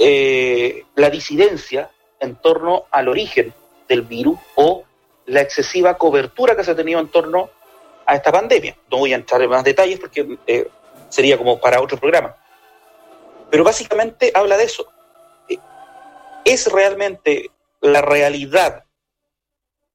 [0.00, 3.54] eh, la disidencia en torno al origen
[3.88, 4.82] del virus o
[5.26, 7.50] la excesiva cobertura que se ha tenido en torno
[8.04, 8.76] a esta pandemia.
[8.90, 10.68] No voy a entrar en más detalles porque eh,
[11.08, 12.34] sería como para otro programa.
[13.48, 14.88] Pero básicamente habla de eso.
[15.48, 15.58] Eh,
[16.44, 17.48] es realmente
[17.80, 18.82] la realidad,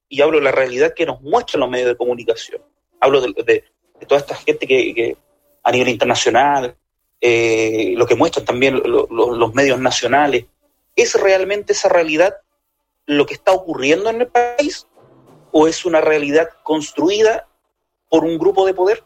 [0.08, 2.62] y hablo de la realidad que nos muestran los medios de comunicación.
[3.02, 5.18] Hablo de, de, de toda esta gente que,
[5.64, 6.76] a nivel internacional,
[7.20, 10.46] eh, lo que muestran también lo, los medios nacionales.
[10.96, 12.38] ¿Es realmente esa realidad
[13.06, 14.88] lo que está ocurriendo en el país?
[15.52, 17.48] o es una realidad construida
[18.10, 19.04] por un grupo de poder?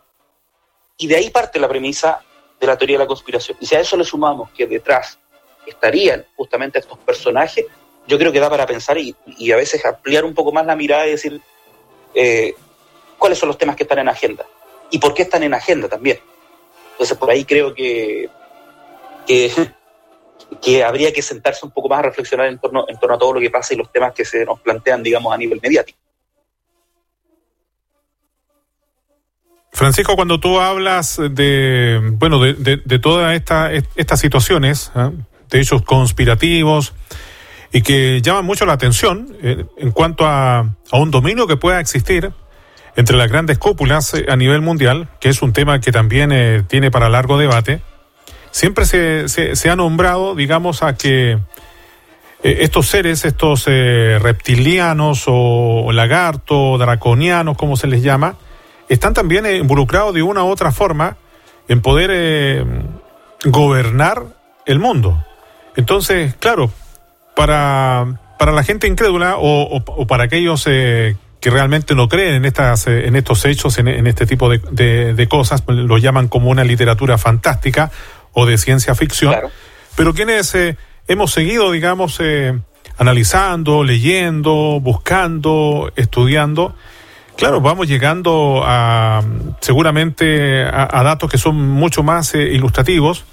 [0.98, 2.22] Y de ahí parte la premisa
[2.60, 3.58] de la teoría de la conspiración.
[3.60, 5.18] Y si a eso le sumamos que detrás
[5.66, 7.66] estarían justamente estos personajes,
[8.08, 9.16] yo creo que da para pensar y,
[9.52, 11.42] a veces ampliar un poco más la mirada y decir
[12.14, 12.54] eh,
[13.18, 14.46] cuáles son los temas que están en agenda
[14.92, 16.20] y por qué están en agenda también.
[16.92, 18.30] Entonces, por ahí creo que,
[20.62, 23.34] que, habría que sentarse un poco más a reflexionar en torno, en torno a todo
[23.34, 25.98] lo que pasa y los temas que se nos plantean, digamos, a nivel mediático.
[29.72, 35.12] Francisco, cuando tú hablas de, bueno, de, todas esta, estas situaciones, ¿eh?
[35.50, 36.94] de hechos conspirativos,
[37.72, 41.80] y que llaman mucho la atención eh, en cuanto a, a, un dominio que pueda
[41.80, 42.34] existir
[42.96, 46.64] entre las grandes cúpulas eh, a nivel mundial, que es un tema que también eh,
[46.68, 47.82] tiene para largo debate,
[48.52, 51.40] siempre se, se, ha nombrado, digamos, a que
[52.44, 58.36] estos seres, estos reptilianos o lagartos, draconianos, como se les llama,
[58.90, 61.18] están también involucrados de una u otra forma
[61.68, 62.66] en poder
[63.46, 64.24] gobernar
[64.66, 65.24] el mundo.
[65.76, 66.72] Entonces, claro,
[67.36, 72.88] para, para la gente incrédula o, para aquellos eh, que realmente no creen en, estas,
[72.88, 77.18] eh, en estos hechos, en, este tipo de, de, cosas, lo llaman como una literatura
[77.18, 77.92] fantástica
[78.32, 79.36] o de ciencia ficción,
[79.96, 80.78] pero quienes eh,
[81.08, 82.20] hemos seguido, digamos,
[82.98, 86.76] analizando, leyendo, buscando, estudiando,
[87.36, 89.24] claro, vamos llegando a
[89.62, 93.26] seguramente a datos que son mucho más ilustrativos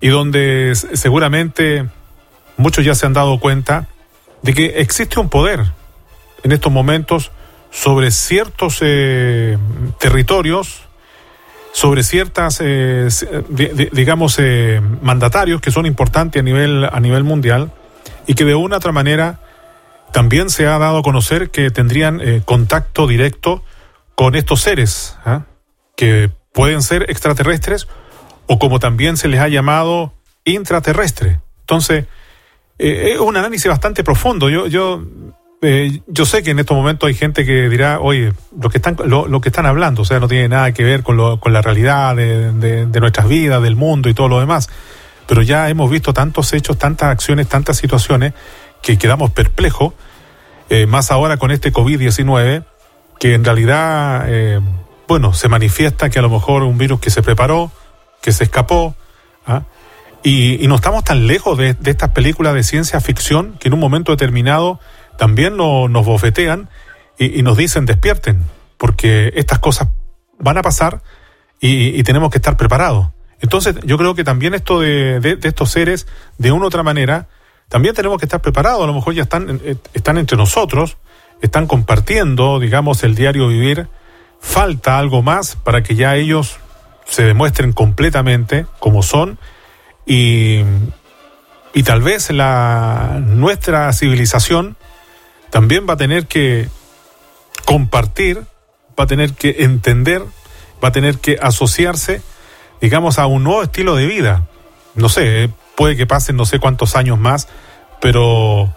[0.00, 1.86] y donde seguramente
[2.56, 3.88] muchos ya se han dado cuenta
[4.42, 5.64] de que existe un poder
[6.42, 7.30] en estos momentos
[7.70, 9.56] sobre ciertos eh,
[9.98, 10.82] territorios,
[11.72, 13.08] sobre ciertas, eh,
[13.92, 17.72] digamos, eh, mandatarios que son importantes a nivel, a nivel mundial
[18.26, 19.40] y que de una u otra manera
[20.12, 23.64] también se ha dado a conocer que tendrían contacto directo
[24.14, 25.46] con estos seres, ¿ah?
[25.96, 27.88] que pueden ser extraterrestres
[28.46, 30.12] o como también se les ha llamado
[30.44, 31.40] intraterrestre.
[31.60, 32.06] Entonces,
[32.78, 34.50] eh, es un análisis bastante profundo.
[34.50, 35.02] Yo, yo,
[35.62, 38.96] eh, yo sé que en estos momentos hay gente que dirá, oye, lo que están,
[39.04, 41.62] lo, que están hablando, o sea, no tiene nada que ver con, lo, con la
[41.62, 44.68] realidad de, de, nuestras vidas, del mundo y todo lo demás.
[45.28, 48.34] Pero ya hemos visto tantos hechos, tantas acciones, tantas situaciones
[48.82, 49.94] que quedamos perplejos,
[50.68, 52.64] eh, más ahora con este COVID-19,
[53.20, 54.26] que en realidad,
[55.06, 57.70] bueno, se manifiesta que a lo mejor un virus que se preparó,
[58.20, 58.96] que se escapó,
[59.46, 59.62] ¿ah?
[60.22, 64.12] Y, no estamos tan lejos de, estas películas de ciencia ficción que en un momento
[64.12, 64.78] determinado
[65.16, 66.68] también nos bofetean
[67.18, 68.44] y, nos dicen despierten,
[68.78, 69.88] porque estas cosas
[70.38, 71.02] van a pasar
[71.60, 73.08] y, tenemos que estar preparados.
[73.40, 76.06] Entonces yo creo que también esto de, estos seres,
[76.38, 77.28] de una u otra manera,
[77.68, 78.82] también tenemos que estar preparados.
[78.82, 80.98] A lo mejor ya están, eh, están entre nosotros,
[81.40, 83.88] están compartiendo, digamos, el diario vivir.
[84.40, 86.58] Falta algo más para que ya ellos
[87.06, 89.38] se demuestren completamente como son
[90.06, 90.62] y,
[91.74, 94.76] y tal vez la, nuestra civilización
[95.52, 96.70] también va a tener que
[97.66, 98.38] compartir,
[98.98, 100.22] va a tener que entender,
[100.82, 102.22] va a tener que asociarse,
[102.80, 104.48] digamos, a un nuevo estilo de vida.
[104.94, 107.48] No sé, puede que pasen no sé cuántos años más,
[108.00, 108.74] pero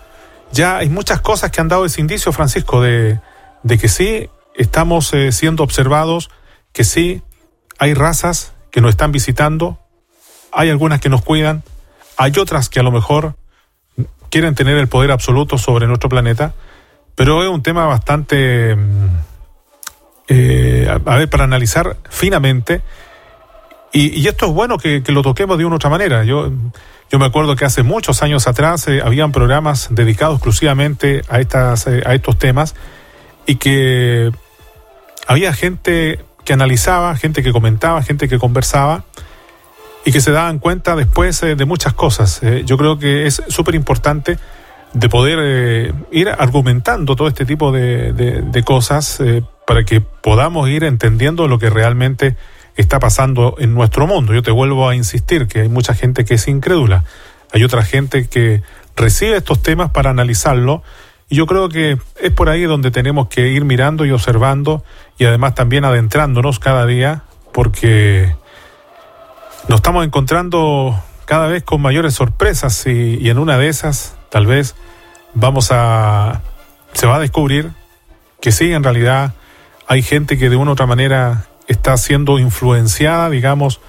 [0.51, 3.21] ya hay muchas cosas que han dado ese indicio, Francisco, de,
[3.63, 6.29] de que sí estamos eh, siendo observados,
[6.73, 7.21] que sí
[7.79, 9.79] hay razas que nos están visitando,
[10.51, 11.63] hay algunas que nos cuidan,
[12.17, 13.35] hay otras que a lo mejor
[14.29, 16.53] quieren tener el poder absoluto sobre nuestro planeta,
[17.15, 19.07] pero es un tema bastante, mm,
[20.27, 22.81] eh, a ver, para analizar finamente.
[23.93, 26.25] Y, esto es bueno que, lo toquemos de una u otra manera.
[26.25, 26.51] Yo,
[27.09, 31.87] yo me acuerdo que hace muchos años atrás eh, habían programas dedicados exclusivamente a, estas,
[31.87, 32.75] eh, a estos temas
[33.45, 34.31] y que
[35.27, 39.05] había gente que analizaba, gente que comentaba, gente que conversaba
[40.03, 42.41] y que se daban cuenta después eh, de muchas cosas.
[42.65, 44.37] Yo creo que es súper importante
[44.95, 49.21] de poder eh, ir argumentando todo este tipo de, de, cosas
[49.67, 52.37] para que podamos ir entendiendo lo que realmente
[52.75, 54.33] está pasando en nuestro mundo.
[54.33, 57.03] Yo te vuelvo a insistir que hay mucha gente que es incrédula,
[57.53, 58.63] hay otra gente que
[58.95, 60.81] recibe estos temas para analizarlo
[61.27, 64.83] y yo creo que es por ahí donde tenemos que ir mirando y observando
[65.17, 68.35] y además también adentrándonos cada día porque
[69.67, 74.75] nos estamos encontrando cada vez con mayores sorpresas y, en una de esas tal vez
[75.33, 76.41] vamos a
[76.91, 77.71] se va a descubrir
[78.41, 79.31] que sí en realidad
[79.87, 83.79] hay gente que de una u otra manera está siendo influenciada digamos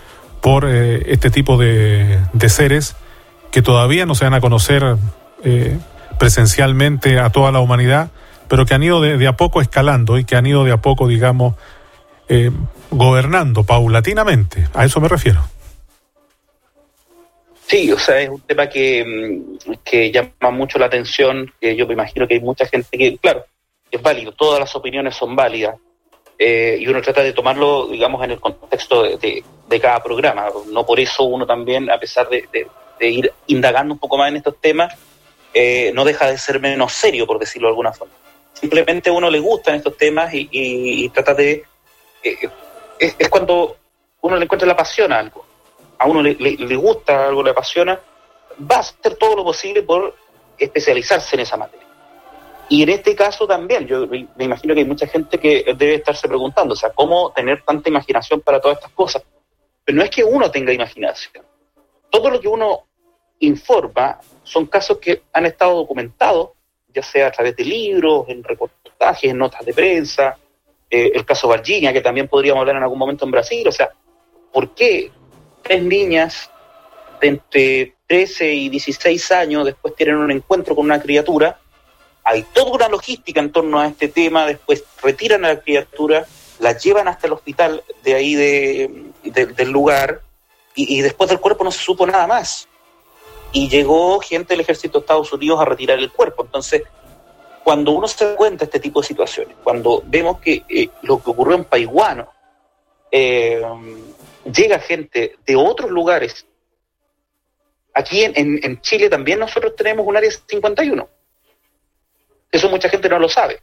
[0.41, 2.95] por eh, este tipo de, seres
[3.51, 4.97] que todavía no se van a conocer
[5.43, 5.81] eh,
[6.17, 8.11] presencialmente a toda la humanidad
[8.47, 11.09] pero que han ido de, a poco escalando y que han ido de a poco,
[11.09, 11.57] digamos,
[12.29, 12.53] eh,
[12.93, 14.69] gobernando paulatinamente.
[14.73, 15.43] A eso me refiero.
[17.67, 21.87] Sí, o sea, es un tema que, mm, que llama mucho la atención, que yo
[21.87, 23.45] me imagino que hay mucha gente que, claro,
[23.91, 25.77] es válido, todas las opiniones son válidas,
[26.39, 29.43] eh, y uno trata de tomarlo, digamos, en el contexto de,
[29.81, 30.49] cada programa.
[30.71, 32.47] No por eso uno también, a pesar de,
[33.01, 34.95] ir indagando un poco más en estos temas,
[35.53, 38.15] eh, no deja de ser menos serio, por decirlo de alguna forma.
[38.53, 41.65] Simplemente uno le gustan estos temas y, trata de...
[42.23, 42.49] Eh,
[42.99, 43.77] es, cuando
[44.21, 45.46] uno le encuentra la pasión a algo
[45.99, 48.01] a uno le, gusta, algo le apasiona,
[48.61, 50.15] va a hacer todo lo posible por
[50.59, 51.87] especializarse en esa materia.
[52.69, 56.27] Y en este caso también, yo me imagino que hay mucha gente que debe estarse
[56.27, 59.23] preguntando, o sea, ¿cómo tener tanta imaginación para todas estas cosas?
[59.85, 61.45] Pero no es que uno tenga imaginación.
[62.11, 62.87] Todo lo que uno
[63.41, 66.51] informa son casos que han estado documentados,
[66.93, 70.37] ya sea a través de libros, en reportajes, en notas de prensa,
[70.91, 73.91] eh, el caso Virginia, que también podríamos hablar en algún momento en Brasil, o sea,
[74.53, 75.11] ¿por qué
[75.67, 76.51] tres niñas
[77.21, 81.59] de entre 13 y 16 años después tienen un encuentro con una criatura,
[82.25, 86.27] hay toda una logística en torno a este tema, después retiran a la criatura,
[86.59, 90.23] la llevan hasta el hospital de ahí del lugar
[90.75, 92.69] y, después del cuerpo no se supo nada más.
[93.53, 96.45] Y llegó gente del ejército de Estados Unidos a retirar el cuerpo.
[96.45, 96.83] Entonces,
[97.65, 101.31] cuando uno se cuenta de este tipo de situaciones, cuando vemos que eh, lo que
[101.31, 102.29] ocurrió en Paiguano,
[103.11, 103.63] eh,
[104.53, 106.47] llega gente de otros lugares.
[107.95, 111.09] Aquí en, Chile también nosotros tenemos un área 51.
[112.53, 113.63] Eso mucha gente no lo sabe.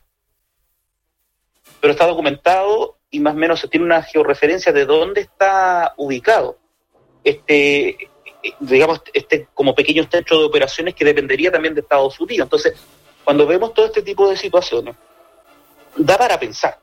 [1.79, 6.57] Pero está documentado y más o menos se tiene una georreferencia de dónde está ubicado
[7.23, 8.09] este,
[8.59, 12.45] digamos, este como pequeño centro de operaciones que dependería también de Estados Unidos.
[12.45, 12.73] Entonces,
[13.23, 14.95] cuando vemos todo este tipo de situaciones,
[15.95, 16.79] da para pensar,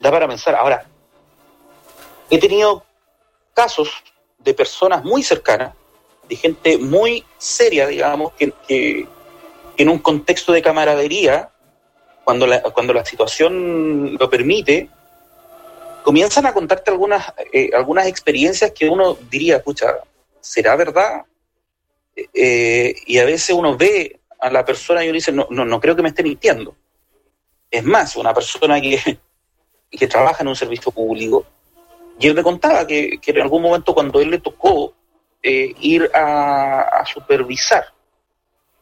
[0.00, 0.54] da para pensar.
[0.54, 0.86] Ahora,
[2.30, 2.85] he tenido
[3.56, 3.88] casos
[4.38, 5.74] de personas muy cercanas,
[6.28, 9.08] de gente muy seria, digamos, que,
[9.78, 11.50] en un contexto de camaradería,
[12.22, 14.90] cuando la, cuando la situación lo permite,
[16.04, 19.98] comienzan a contarte algunas, eh, algunas experiencias que uno diría, escucha,
[20.40, 21.24] ¿será verdad?
[22.14, 25.80] Eh, y a veces uno ve a la persona y uno dice, no, no, no
[25.80, 26.76] creo que me esté mintiendo.
[27.70, 29.18] Es más, una persona que,
[29.90, 31.46] que trabaja en un servicio público,
[32.18, 34.94] y él me contaba que, en algún momento cuando él le tocó
[35.42, 37.86] eh, ir a, supervisar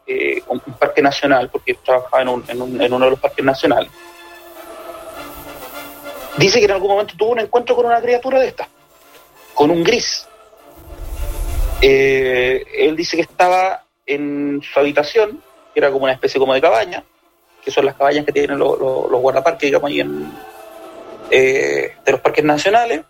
[0.06, 2.28] eh, un, parque nacional, porque trabajaba en,
[2.62, 3.90] uno de los parques nacionales,
[6.36, 8.68] dice que en algún momento tuvo un encuentro con una criatura de esta,
[9.52, 10.28] con un gris.
[11.80, 15.42] Eh, él dice que estaba en su habitación,
[15.72, 17.02] que era como una especie como de cabaña,
[17.64, 20.30] que son las cabañas que tienen los, guardaparques, digamos, ahí en,
[21.30, 23.00] de los parques nacionales,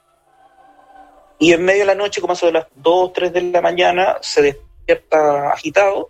[1.44, 3.60] y en medio de la noche, como a de las 2 o 3 de la
[3.60, 6.08] mañana, se despierta agitado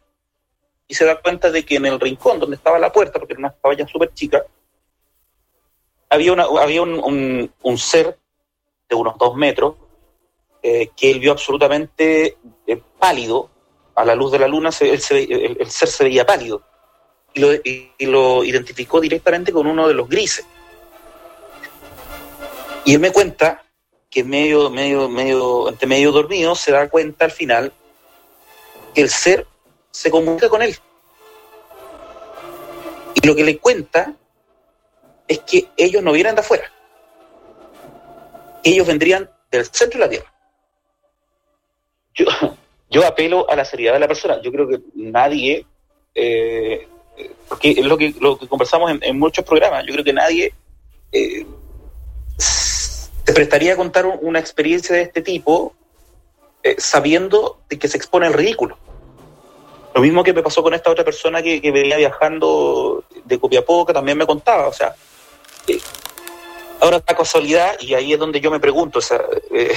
[0.86, 3.40] y se da cuenta de que en el rincón donde estaba la puerta, porque era
[3.40, 4.44] una cabaña súper chica,
[6.08, 8.16] había, una, había un, ser
[8.88, 9.74] de unos 2 metros
[10.62, 12.36] eh, que él vio absolutamente
[12.68, 13.50] eh, pálido.
[13.96, 16.62] A la luz de la luna el, ser se veía pálido
[17.32, 20.46] y lo, y lo identificó directamente con uno de los grises.
[22.84, 23.63] Y él me cuenta
[24.14, 27.72] que medio, medio, medio, entre medio dormido, se da cuenta al final
[28.94, 29.44] que el ser
[29.90, 30.76] se comunica con él.
[33.14, 34.14] Y lo que le cuenta
[35.26, 36.70] es que ellos no vienen de afuera.
[38.62, 40.32] Ellos vendrían del centro de la Tierra.
[42.14, 42.26] Yo,
[42.90, 44.40] yo apelo a la seriedad de la persona.
[44.40, 45.66] Yo creo que nadie,
[46.14, 46.86] eh,
[47.48, 50.54] porque es lo que, lo que conversamos en, muchos programas, yo creo que nadie
[51.10, 51.44] eh,
[53.24, 55.74] te prestaría a contar una experiencia de este tipo
[56.62, 58.76] eh, sabiendo de que se expone al ridículo.
[59.94, 63.92] Lo mismo que me pasó con esta otra persona que, venía viajando de Copiapó, que
[63.92, 64.94] también me contaba, o sea,
[65.68, 65.78] eh,
[66.80, 69.20] ahora la casualidad, y ahí es donde yo me pregunto, o sea,
[69.52, 69.74] eh,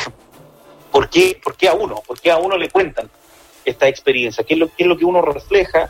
[0.92, 2.02] ¿por, qué, ¿por qué a uno?
[2.06, 3.10] ¿Por qué a uno le cuentan
[3.64, 4.44] esta experiencia?
[4.44, 5.90] ¿Qué es lo, qué es lo que uno refleja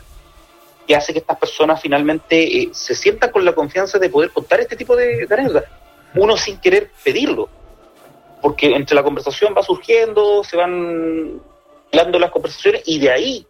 [0.86, 4.76] que hace que estas personas finalmente se sientan con la confianza de poder contar este
[4.76, 5.77] tipo de, de anécdotas?
[6.14, 7.48] Uno sin querer pedirlo,
[8.40, 11.40] porque entre la conversación va surgiendo, se van
[11.92, 13.46] dando las conversaciones y de ahí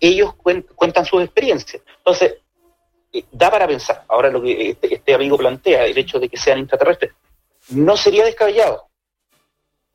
[0.00, 1.82] ellos cuentan sus experiencias.
[1.98, 2.36] Entonces,
[3.12, 6.36] eh, da para pensar, ahora lo que este, este, amigo plantea, el hecho de que
[6.36, 7.12] sean intraterrestres,
[7.70, 8.86] no sería descabellado,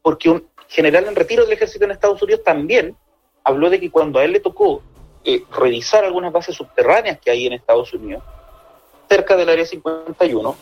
[0.02, 2.96] porque un general en retiro del ejército en Estados Unidos también
[3.44, 4.82] habló de que cuando a él le tocó
[5.24, 8.24] eh, revisar algunas bases subterráneas que hay en Estados Unidos,
[9.10, 10.56] cerca del área 51,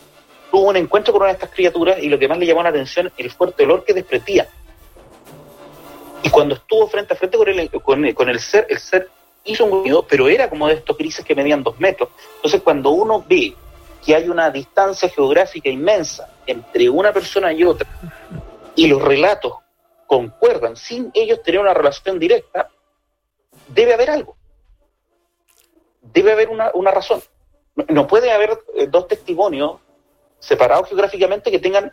[0.54, 2.68] tuvo un encuentro con una de estas criaturas y lo que más le llamó la
[2.68, 4.46] atención el fuerte olor que desprendía.
[6.22, 9.08] Y cuando estuvo frente a frente con el, con, el ser, el ser
[9.42, 12.10] hizo un ruido, pero era como de estos grises que medían dos metros.
[12.36, 13.52] Entonces, cuando uno ve
[14.06, 17.88] que hay una distancia geográfica inmensa entre una persona y otra,
[18.76, 19.54] y los relatos
[20.06, 22.70] concuerdan sin ellos tener una relación directa,
[23.66, 24.36] debe haber algo.
[26.00, 27.20] Debe haber una, razón.
[27.88, 29.80] No puede haber eh, dos testimonios
[30.44, 31.92] separados geográficamente que tengan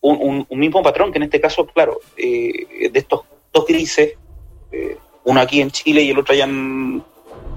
[0.00, 3.22] un, mismo patrón, que en este caso, claro, eh, de estos
[3.52, 4.14] dos grises,
[4.70, 7.02] eh, uno aquí en Chile y el otro allá en,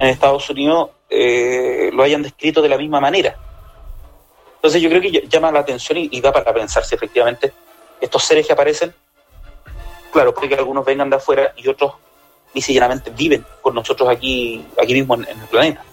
[0.00, 3.36] Estados Unidos, lo hayan descrito de la misma manera.
[4.56, 7.52] Entonces yo creo que llama la atención y, da para pensar si efectivamente
[8.00, 8.94] estos seres que aparecen,
[10.12, 11.94] claro, puede que algunos vengan de afuera y otros
[12.54, 12.62] ni
[13.16, 15.84] viven con nosotros aquí, aquí mismo en, el planeta.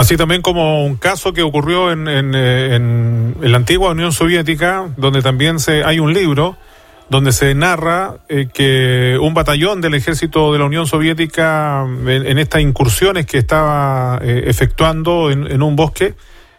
[0.00, 5.58] Así también como un caso que ocurrió en, en, la antigua Unión Soviética, donde también
[5.58, 6.56] se, hay un libro
[7.10, 12.62] donde se narra eh, que un batallón del ejército de la Unión Soviética en, estas
[12.62, 16.14] incursiones que estaba eh, efectuando en, un bosque,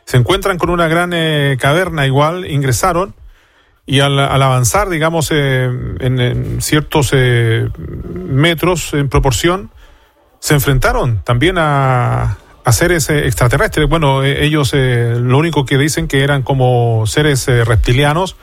[0.05, 3.15] se encuentran con una gran eh, caverna igual, ingresaron
[3.87, 5.65] y al, avanzar, digamos, eh,
[5.99, 7.67] en, ciertos eh,
[8.13, 9.71] metros en proporción,
[10.39, 13.88] se enfrentaron también a, a seres eh, extraterrestres.
[13.88, 18.36] Bueno, ellos lo único que dicen que eran como seres reptilianos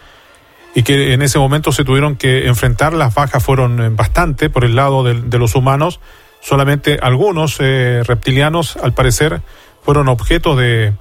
[0.75, 2.93] y que en ese momento se tuvieron que enfrentar.
[2.93, 6.01] Las bajas fueron bastante por el lado de, de los humanos.
[6.41, 9.41] Solamente algunos reptilianos, al parecer,
[9.83, 10.93] fueron objeto de,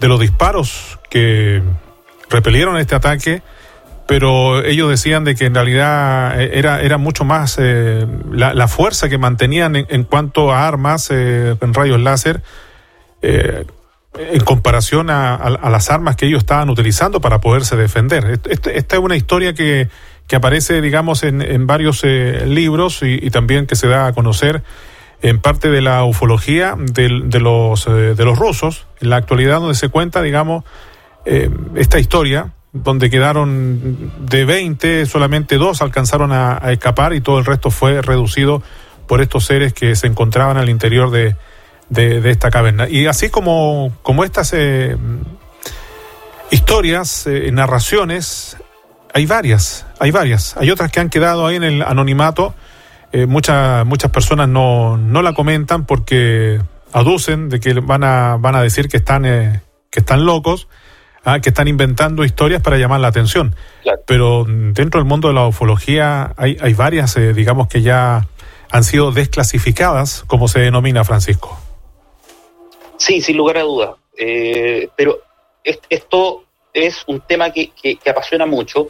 [0.00, 1.62] de los disparos que
[2.30, 3.42] repelieron este ataque
[4.08, 9.10] pero ellos decían de que en realidad eh, era, era mucho más eh, la, fuerza
[9.10, 12.42] que mantenían en, cuanto a armas eh, en rayos láser
[13.20, 18.40] en comparación a, las armas que ellos estaban utilizando para poderse defender.
[18.48, 19.90] Esta es una historia que,
[20.26, 24.62] que aparece, digamos, en, en varios libros y, también que se da a conocer
[25.20, 29.74] en parte de la ufología de, de los, de los rusos, en la actualidad donde
[29.74, 30.64] se cuenta, digamos,
[31.74, 37.70] esta historia donde quedaron de 20, solamente dos alcanzaron a, escapar y todo el resto
[37.70, 38.62] fue reducido
[39.06, 41.36] por estos seres que se encontraban al interior de,
[41.88, 42.88] de, esta caverna.
[42.88, 44.96] Y así como, como estas eh,
[46.50, 48.58] historias, eh, narraciones,
[49.14, 50.56] hay varias, hay varias.
[50.58, 52.54] Hay otras que han quedado ahí en el anonimato.
[53.12, 56.60] Eh, muchas, muchas personas no, no la comentan porque
[56.92, 60.68] aducen de que van a, van a decir que están, que están locos
[61.30, 63.54] Ah, que están inventando historias para llamar la atención.
[64.06, 68.26] Pero dentro del mundo de la ufología hay, hay varias, eh, digamos, que ya
[68.70, 71.60] han sido desclasificadas, como se denomina, Francisco.
[72.96, 73.90] Sí, sin lugar a dudas.
[74.16, 75.18] Eh, pero
[75.62, 78.88] esto es un tema que, que, apasiona mucho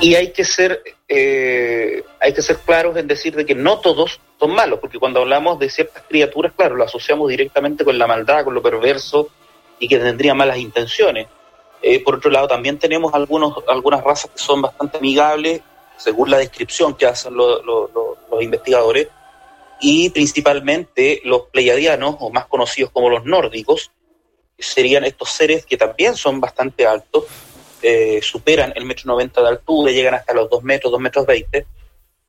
[0.00, 4.20] y hay que ser eh, hay que ser claros en decir de que no todos
[4.38, 8.42] son malos, porque cuando hablamos de ciertas criaturas, claro, lo asociamos directamente con la maldad,
[8.44, 9.28] con lo perverso,
[9.80, 11.26] y que tendría malas intenciones.
[11.82, 15.62] Eh, por otro lado, también tenemos algunos, algunas razas que son bastante amigables,
[15.96, 17.60] según la descripción que hacen los
[18.40, 19.08] investigadores,
[19.80, 23.90] y principalmente los pleiadianos, o más conocidos como los nórdicos,
[24.58, 27.24] serían estos seres que también son bastante altos,
[27.82, 31.66] eh, superan el metro noventa de altura, llegan hasta los dos metros, dos metros veinte,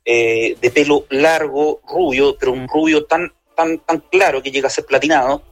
[0.06, 4.72] eh, de pelo largo, rubio, pero un rubio tan, tan, tan claro que llega a
[4.72, 5.44] ser platinado,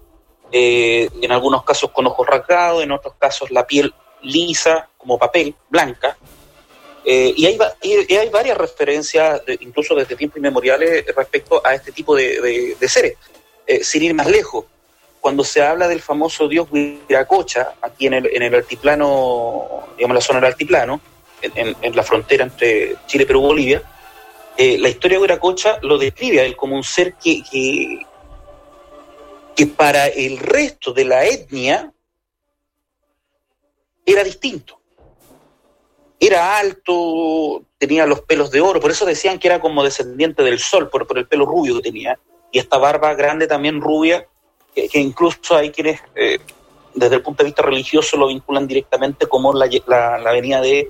[0.51, 5.55] eh, en algunos casos con ojos rasgados, en otros casos la piel lisa como papel,
[5.69, 6.17] blanca.
[7.05, 7.57] Eh, y, hay,
[8.17, 13.15] hay, varias referencias, incluso desde tiempos inmemoriales, respecto a este tipo de, seres.
[13.65, 14.65] Eh, sin ir más lejos,
[15.21, 20.21] cuando se habla del famoso dios Huiracocha, aquí en el, en el altiplano, digamos la
[20.21, 20.99] zona del altiplano,
[21.41, 23.83] en, la frontera entre Chile, Perú y Bolivia,
[24.57, 28.05] la historia de Huiracocha lo describe a él como un ser que, que
[29.65, 31.91] para el resto de la etnia
[34.05, 34.79] era distinto.
[36.19, 40.59] Era alto, tenía los pelos de oro, por eso decían que era como descendiente del
[40.59, 42.19] sol, por, el pelo rubio que tenía.
[42.51, 44.27] Y esta barba grande también rubia,
[44.73, 46.39] que, incluso hay quienes, eh,
[46.93, 50.89] desde el punto de vista religioso, lo vinculan directamente como la, la, venida de,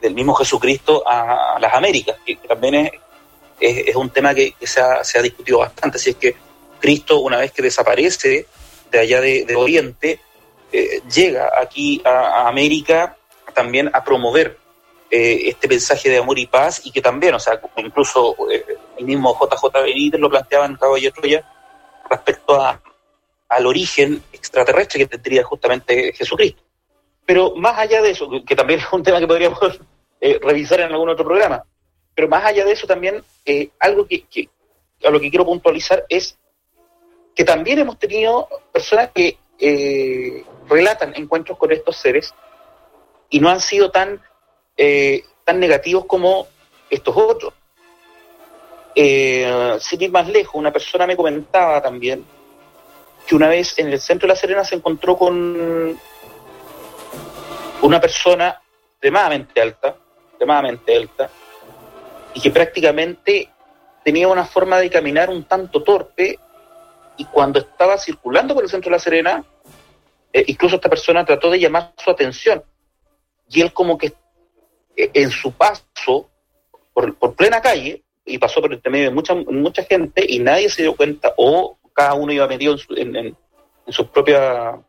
[0.00, 2.90] del mismo Jesucristo a, las Américas, que, también
[3.58, 6.47] es, un tema que, se, ha, se ha discutido bastante, si es que
[6.78, 8.46] Cristo, una vez que desaparece
[8.90, 10.20] de allá de, Oriente,
[10.72, 13.16] eh, llega aquí a, América
[13.54, 14.56] también a promover
[15.10, 18.64] eh, este mensaje de amor y paz y que también, o sea, incluso eh,
[18.98, 21.50] el mismo JJ Benítez lo planteaba en Caballo Troya
[22.10, 22.80] respecto a,
[23.48, 26.62] al origen extraterrestre que tendría justamente Jesucristo.
[27.24, 29.58] Pero más allá de eso, que también es un tema que podríamos
[30.20, 31.64] eh, revisar en algún otro programa,
[32.14, 33.22] pero más allá de eso también,
[33.78, 34.26] algo que,
[35.04, 36.36] a lo que quiero puntualizar es
[37.38, 42.34] que también hemos tenido personas que eh, relatan encuentros con estos seres
[43.30, 44.20] y no han sido tan,
[45.44, 46.48] tan negativos como
[46.90, 47.54] estos otros.
[48.92, 52.24] sin ir más lejos, una persona me comentaba también
[53.24, 55.96] que una vez en el centro de La Serena se encontró con
[57.82, 58.60] una persona
[58.94, 59.94] extremadamente alta,
[60.30, 61.30] extremadamente alta,
[62.34, 63.48] y que prácticamente
[64.02, 66.36] tenía una forma de caminar un tanto torpe,
[67.18, 69.44] y cuando estaba circulando por el centro de La Serena,
[70.32, 72.62] eh, incluso esta persona trató de llamar su atención,
[73.50, 74.14] y él como que
[74.96, 76.30] eh, en su paso
[76.94, 80.82] por, plena calle, y pasó por el medio de mucha, mucha gente, y nadie se
[80.82, 83.36] dio cuenta, o cada uno iba metido en, en,
[83.86, 84.80] en sus propios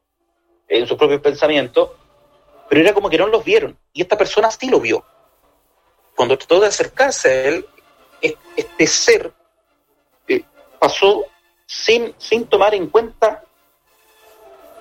[1.22, 1.90] pensamientos,
[2.70, 3.78] pero era como que no los vieron.
[3.94, 5.04] Y esta persona sí lo vio.
[6.16, 7.66] Cuando trató de acercarse a él,
[8.56, 9.32] este ser
[10.28, 10.44] eh,
[10.80, 11.26] pasó
[11.70, 13.44] sin, sin tomar en cuenta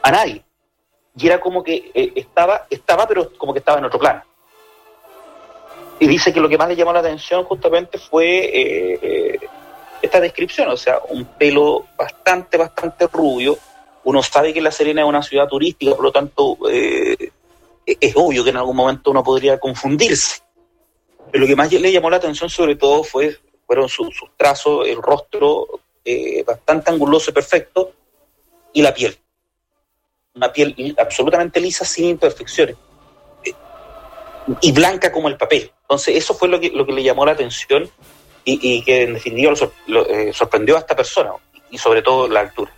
[0.03, 0.43] a nadie.
[1.15, 4.23] Y era como que eh, estaba, estaba, pero como que estaba en otro plano.
[6.01, 9.39] Y dice que lo que más le llamó la atención justamente fue eh,
[10.01, 13.59] esta descripción, o sea, un pelo bastante, bastante rubio.
[14.05, 17.33] Uno sabe que La Serena es una ciudad turística, por lo tanto, eh,
[17.85, 20.41] es obvio que en algún momento uno podría confundirse.
[21.31, 23.37] Pero lo que más le llamó la atención sobre todo fue,
[23.67, 24.09] fueron sus,
[24.39, 27.93] trazos, el rostro eh, bastante anguloso y perfecto,
[28.73, 29.17] y la piel.
[30.35, 32.77] Una piel absolutamente lisa, sin imperfecciones.
[33.45, 33.53] Eh,
[34.61, 35.71] y blanca como el papel.
[35.83, 37.91] Entonces, eso fue lo que, lo que le llamó la atención
[38.45, 39.53] y, que en definitiva
[39.87, 41.33] lo, eh, sorprendió a esta persona
[41.71, 42.73] y sobre todo la altura.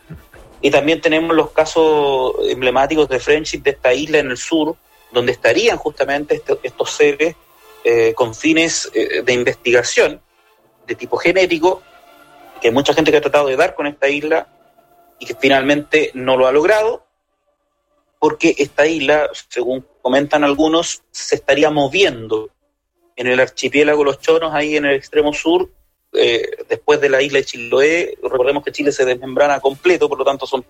[0.61, 4.77] Y también tenemos los casos emblemáticos de friendship de esta isla en el sur,
[5.13, 7.37] donde estarían justamente estos seres
[8.15, 10.21] con fines de investigación
[10.87, 11.83] de tipo genético,
[12.61, 14.49] que hay mucha gente que ha tratado de dar con esta isla
[15.19, 17.07] y que finalmente no lo ha logrado,
[18.19, 22.51] porque esta isla, según comentan algunos, se estaría moviendo
[23.17, 25.69] en el archipiélago Los Chonos, ahí en el extremo sur,
[26.13, 28.19] eh, después de la isla de Chiloé.
[28.23, 30.65] Recordemos que Chile se desmembrana completo, por lo tanto son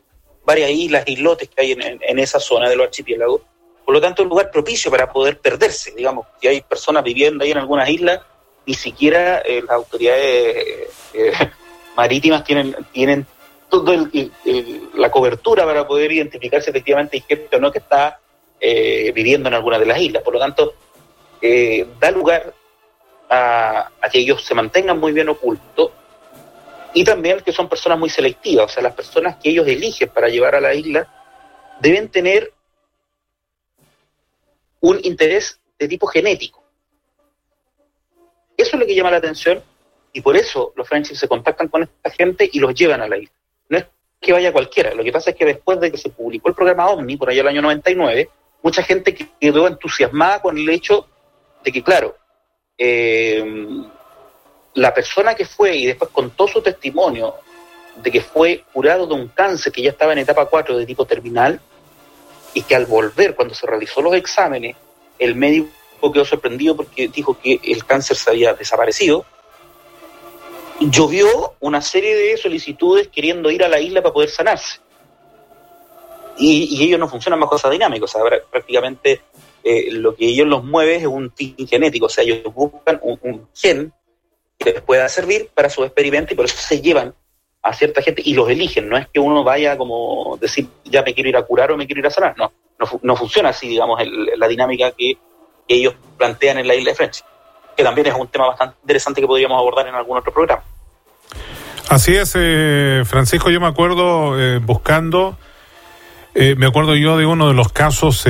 [0.44, 3.42] varias islas, islotes que hay en, esa zona de los archipiélagos.
[3.84, 6.26] Por lo tanto, es un lugar propicio para poder perderse, digamos.
[6.40, 8.20] Si hay personas viviendo ahí en algunas islas,
[8.66, 11.32] ni siquiera eh, las autoridades eh,
[11.96, 13.26] marítimas tienen, tienen
[13.68, 14.08] toda
[14.94, 18.18] la cobertura para poder identificarse efectivamente hay gente o no que está
[18.60, 20.22] viviendo en alguna de las islas.
[20.22, 20.74] Por lo tanto,
[21.42, 22.52] eh, da lugar
[23.30, 25.92] a, que ellos se mantengan muy bien ocultos
[26.92, 30.28] y también que son personas muy selectivas, o sea, las personas que ellos eligen para
[30.28, 31.08] llevar a la isla
[31.80, 32.52] deben tener
[34.80, 36.62] un interés de tipo genético.
[38.56, 39.62] Eso es lo que llama la atención
[40.12, 43.16] y por eso los friendships se contactan con esta gente y los llevan a la
[43.18, 43.34] isla.
[43.68, 43.86] No es
[44.20, 46.88] que vaya cualquiera, lo que pasa es que después de que se publicó el programa
[46.90, 48.28] OVNI, por allá el año 99,
[48.62, 51.06] mucha gente quedó entusiasmada con el hecho
[51.64, 52.16] de que, claro,
[52.76, 53.44] eh,
[54.74, 57.34] la persona que fue y después contó su testimonio
[57.96, 61.04] de que fue curado de un cáncer que ya estaba en etapa 4 de tipo
[61.04, 61.60] terminal
[62.54, 64.76] y que al volver, cuando se realizó los exámenes,
[65.18, 65.70] el médico
[66.12, 69.24] quedó sorprendido porque dijo que el cáncer se había desaparecido,
[70.80, 74.80] llovió una serie de solicitudes queriendo ir a la isla para poder sanarse.
[76.38, 79.20] Y, ellos no funcionan bajo esa dinámica, o sea, prácticamente
[79.62, 83.46] eh, lo que ellos los mueve es un tin genético, o sea, ellos buscan un,
[83.54, 83.92] gen
[84.58, 87.14] que les pueda servir para su experimento y por eso se llevan
[87.62, 88.88] a cierta gente y los eligen.
[88.88, 91.86] No es que uno vaya como decir, ya me quiero ir a curar o me
[91.86, 92.34] quiero ir a sanar.
[92.36, 92.52] No,
[93.02, 94.00] no, funciona así, digamos,
[94.36, 95.18] la dinámica que,
[95.68, 97.22] ellos plantean en la isla de French,
[97.80, 100.62] que también es un tema bastante interesante que podríamos abordar en algún otro programa.
[101.88, 105.36] Así es, eh, Francisco, yo me acuerdo eh, buscando,
[106.34, 108.24] me acuerdo yo de uno de los casos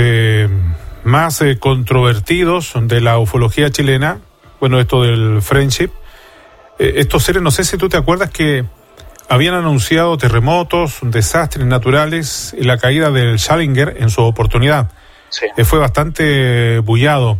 [1.04, 4.20] más eh, controvertidos de la ufología chilena,
[4.58, 5.90] bueno, esto del friendship.
[6.78, 8.64] Eh, estos seres, no sé si tú te acuerdas que
[9.28, 14.90] habían anunciado terremotos, desastres naturales y la caída del Schallinger en su oportunidad.
[15.30, 15.46] Sí.
[15.56, 17.38] Eh, fue bastante bullado.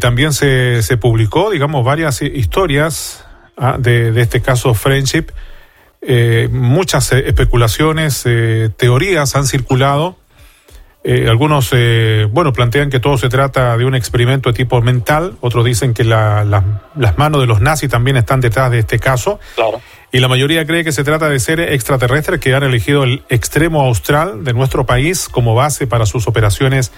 [0.00, 3.24] También se, se publicó, digamos, varias historias
[3.56, 5.26] ah, de, de, este caso Friendship.
[6.50, 8.24] muchas especulaciones,
[8.76, 10.16] teorías han circulado
[11.02, 15.36] Eh, algunos, eh, bueno, plantean que todo se trata de un experimento de tipo mental,
[15.40, 16.44] otros dicen que la,
[16.94, 19.40] las manos de los nazis también están detrás de este caso.
[19.54, 19.80] Claro.
[20.12, 23.80] Y la mayoría cree que se trata de seres extraterrestres que han elegido el extremo
[23.80, 26.92] austral de nuestro país como base para sus operaciones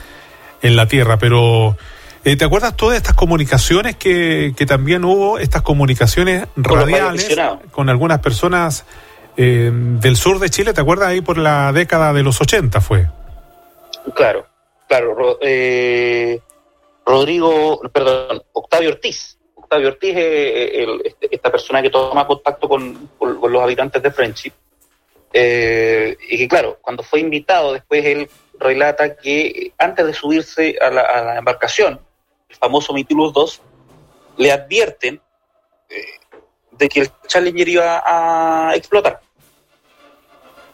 [0.62, 1.18] en la Tierra.
[1.18, 1.76] Pero,
[2.24, 7.36] eh, ¿te acuerdas todas estas comunicaciones que, que también hubo, estas comunicaciones radiales
[7.70, 8.84] con algunas personas
[9.36, 10.72] del sur de Chile?
[10.72, 13.08] ¿Te acuerdas ahí por la década de los 80 fue?
[14.14, 14.46] Claro,
[14.88, 15.38] claro.
[15.40, 16.40] Eh,
[17.06, 19.38] Rodrigo, perdón, Octavio Ortiz.
[19.54, 24.52] Octavio Ortiz es este, esta persona que toma contacto con, los habitantes de Friendship.
[25.32, 30.90] Eh, y que, claro, cuando fue invitado, después él relata que antes de subirse a
[30.90, 32.00] la, embarcación,
[32.53, 33.61] el famoso Mitilus 2,
[34.36, 35.20] le advierten
[35.88, 36.05] eh,
[36.72, 39.20] de que el Challenger iba a explotar.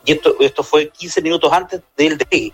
[0.04, 2.52] Y esto, esto fue 15 minutos antes del despegue.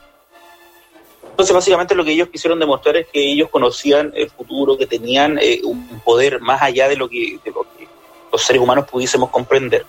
[1.31, 5.39] Entonces, básicamente lo que ellos quisieron demostrar es que ellos conocían el futuro, que tenían
[5.41, 7.41] eh, un poder más allá de lo, que,
[8.31, 9.85] los seres humanos pudiésemos comprender.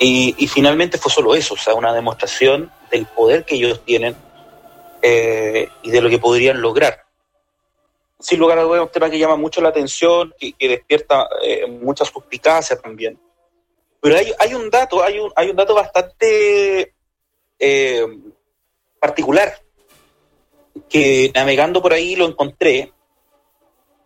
[0.00, 4.16] Y, finalmente fue solo eso, o sea, una demostración del poder que ellos tienen
[5.02, 7.03] eh, y de lo que podrían lograr.
[8.24, 11.66] Sin lugar a dudas, es un tema que llama mucho la atención, que, despierta eh,
[11.66, 13.20] mucha suspicacia también.
[14.00, 16.94] Pero hay, hay un dato, hay un, hay un dato bastante
[18.98, 19.60] particular
[20.88, 22.92] que navegando por ahí lo encontré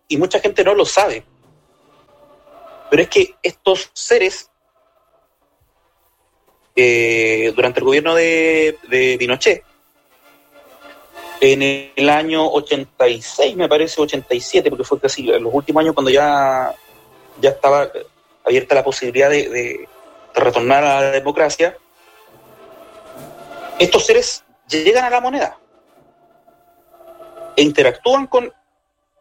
[0.08, 1.24] y mucha gente no lo sabe.
[2.90, 4.50] Pero es que estos seres,
[6.74, 9.62] eh, durante el gobierno de, de Pinochet,
[11.40, 16.10] en el año 86, me parece, 87, porque fue casi en los últimos años cuando
[16.10, 16.74] ya,
[17.40, 17.88] ya estaba
[18.44, 19.88] abierta la posibilidad de,
[20.34, 21.76] retornar a la democracia,
[23.78, 25.58] estos seres llegan a la moneda
[27.56, 28.52] e interactúan con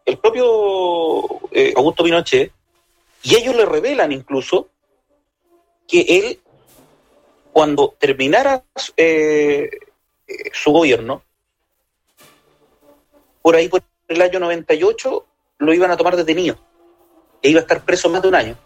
[0.06, 2.52] el propio eh, Augusto Pinochet
[3.24, 4.70] y ellos le revelan incluso
[5.88, 6.40] que él,
[7.52, 8.64] cuando terminara
[8.96, 9.70] eh,
[10.28, 11.24] eh, su gobierno,
[13.48, 15.26] por ahí por el año 98
[15.60, 16.58] lo iban a tomar detenido
[17.42, 18.58] e iba a estar preso más de un año.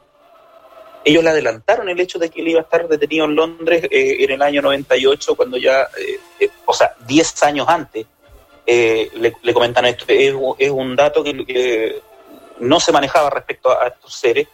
[1.05, 4.31] Ellos le adelantaron el hecho de que él iba a estar detenido en Londres en
[4.31, 5.87] el año 98, cuando ya,
[6.65, 8.07] o sea, 10 años antes
[8.65, 10.05] eh, le, comentan esto.
[10.07, 12.01] Es, un dato que,
[12.57, 14.47] no se manejaba respecto a, estos seres,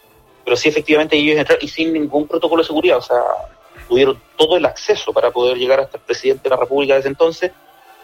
[0.44, 3.16] pero sí efectivamente ellos entraron y sin ningún protocolo de seguridad, o sea,
[3.88, 7.50] tuvieron todo el acceso para poder llegar hasta el presidente de la República desde entonces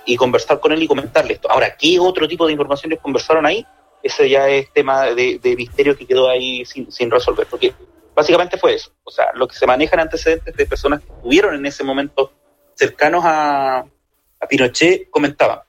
[0.06, 1.50] y conversar con él y comentarle esto.
[1.50, 3.66] Ahora, ¿qué otro tipo de información les conversaron ahí?
[4.02, 7.72] Ese ya es tema de, misterio que quedó ahí sin, resolver, porque
[8.14, 8.90] básicamente fue eso.
[9.02, 12.32] O sea, lo que se manejan antecedentes de personas que estuvieron en ese momento
[12.74, 15.60] cercanos a, a Pinochet comentaban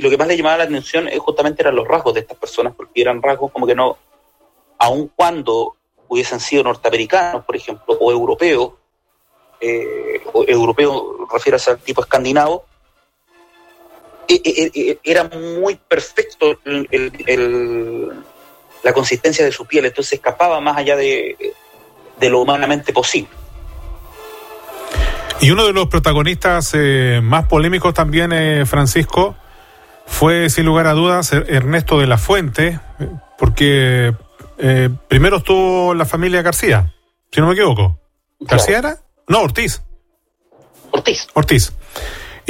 [0.00, 2.38] y lo que más le llamaba la atención es justamente eran los rasgos de estas
[2.38, 3.98] personas, porque eran rasgos como que no,
[4.78, 5.76] aun cuando
[6.08, 8.72] hubiesen sido norteamericanos, por ejemplo, o europeos,
[9.60, 12.64] eh, o europeo refiere al tipo escandinavo,
[14.30, 16.60] e, e, e, era muy perfecto
[18.82, 21.36] la consistencia de su piel, entonces escapaba más allá de,
[22.20, 23.30] lo humanamente posible.
[25.40, 29.36] Y uno de los protagonistas eh, más polémicos también, eh, Francisco,
[30.06, 32.78] fue sin lugar a dudas Ernesto de la Fuente,
[33.38, 34.14] porque
[34.58, 36.92] eh, primero estuvo la familia García,
[37.32, 37.98] si no me equivoco.
[38.40, 38.98] ¿García era?
[39.28, 39.82] No, Ortiz.
[40.90, 41.26] Ortiz.
[41.34, 41.72] Ortiz.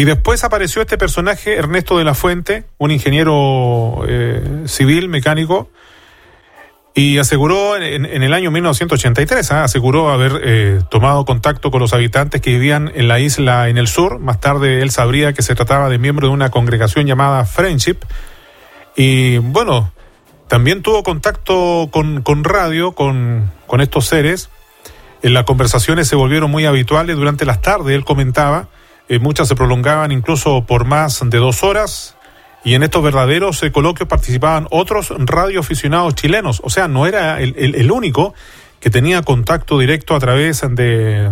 [0.01, 5.69] Y después apareció este personaje, Ernesto de la Fuente, un ingeniero eh, civil, mecánico,
[6.95, 9.65] y aseguró en, el año 1983, ¿ah?
[9.65, 13.89] aseguró haber eh, tomado contacto con los habitantes que vivían en la isla en el
[13.89, 14.21] sur.
[14.21, 17.99] Más tarde él sabría que se trataba de miembro de una congregación llamada Friendship.
[18.97, 19.93] Y bueno,
[20.49, 24.49] también tuvo contacto con, con radio, con, con estos seres.
[25.21, 28.71] En las conversaciones se volvieron muy habituales durante las tardes, él comentaba.
[29.11, 32.17] Eh, muchas se prolongaban incluso por más de dos horas
[32.63, 36.61] y en estos verdaderos eh, coloquios participaban otros radioaficionados chilenos.
[36.63, 38.35] O sea, no era el, único
[38.79, 41.29] que tenía contacto directo a través de,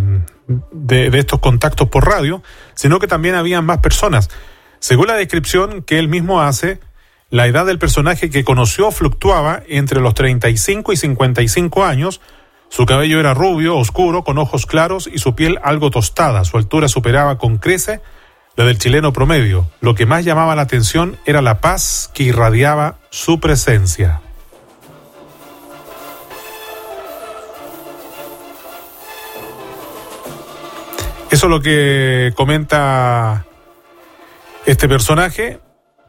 [0.72, 2.43] de, estos contactos por radio,
[2.74, 4.29] sino que también había más personas.
[4.81, 6.81] Según la descripción que él mismo hace,
[7.31, 12.20] la edad del personaje que conoció fluctuaba entre los 35 y 55 años,
[12.69, 16.89] su cabello era rubio, oscuro, con ojos claros y su piel algo tostada, su altura
[16.89, 18.01] superaba con crece
[18.57, 19.69] la del chileno promedio.
[19.81, 24.21] Lo que más llamaba la atención era la paz que irradiaba su presencia.
[31.31, 33.45] Eso es lo que comenta
[34.66, 35.61] este personaje,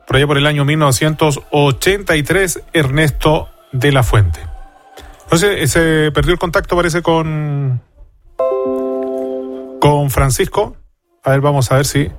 [0.07, 4.48] por allá por el año 1983, Ernesto de la Fuente.
[5.31, 7.79] Entonces, se perdió el contacto, parece, con,
[9.79, 10.75] con Francisco.
[11.23, 12.09] A ver, vamos a ver si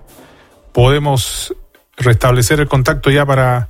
[0.73, 1.53] podemos
[1.97, 3.67] restablecer el contacto ya para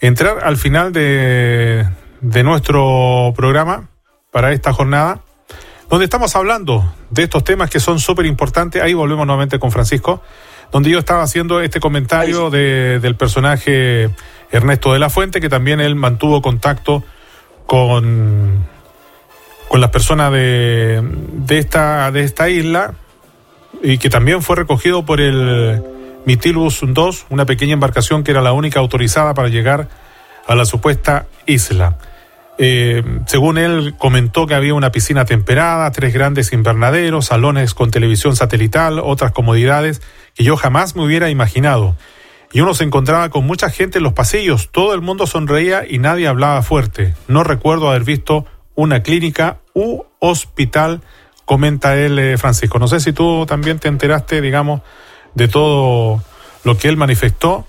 [0.00, 1.86] entrar al final de,
[2.22, 3.90] de nuestro programa
[4.30, 5.20] para esta jornada,
[5.90, 8.80] donde estamos hablando de estos temas que son súper importantes.
[8.82, 10.22] Ahí volvemos nuevamente con Francisco,
[10.72, 14.08] donde yo estaba haciendo este comentario de, del personaje
[14.50, 17.04] Ernesto de la Fuente, que también él mantuvo contacto
[17.70, 18.66] con,
[19.68, 22.94] con las personas de, de, esta, de esta isla
[23.80, 25.80] y que también fue recogido por el
[26.26, 29.86] Mitilus 2, una pequeña embarcación que era la única autorizada para llegar
[30.48, 31.96] a la supuesta isla.
[32.58, 38.34] Eh, según él, comentó que había una piscina temperada, tres grandes invernaderos, salones con televisión
[38.34, 40.02] satelital, otras comodidades
[40.34, 41.94] que yo jamás me hubiera imaginado
[42.52, 45.98] y uno se encontraba con mucha gente en los pasillos, todo el mundo sonreía y
[45.98, 47.14] nadie hablaba fuerte.
[47.28, 48.44] No recuerdo haber visto
[48.74, 51.00] una clínica u hospital,
[51.44, 52.78] comenta él, eh, Francisco.
[52.78, 54.82] No sé si tú también te enteraste, digamos,
[55.34, 56.22] de todo
[56.64, 57.66] lo que él manifestó,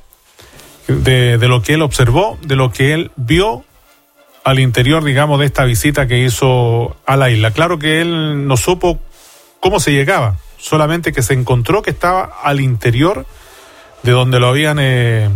[0.87, 3.63] de, de lo que él observó, de lo que él vio
[4.43, 7.51] al interior, digamos, de esta visita que hizo a la isla.
[7.51, 8.99] Claro que él no supo
[9.59, 13.27] cómo se llegaba, solamente que se encontró que estaba al interior
[14.03, 15.29] de donde lo habían eh,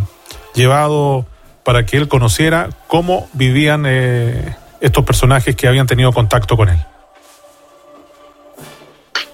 [0.54, 1.26] llevado
[1.64, 6.80] para que él conociera cómo vivían eh, estos personajes que habían tenido contacto con él.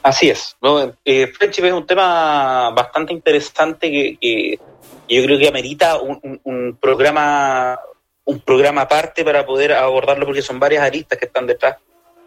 [0.04, 0.56] Así es.
[0.62, 0.82] ¿no?
[1.06, 4.60] Eh, es un tema bastante interesante que,
[5.08, 7.78] yo creo que amerita un, programa
[8.24, 11.78] un programa aparte para poder abordarlo porque son varias aristas que están detrás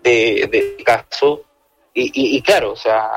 [0.03, 1.45] de, de caso
[1.95, 3.09] y, y, y, claro, o sea,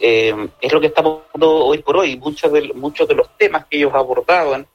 [0.00, 2.16] eh, es lo que estamos viendo hoy por hoy.
[2.16, 4.66] Muchos de, muchos de los temas que ellos abordaban,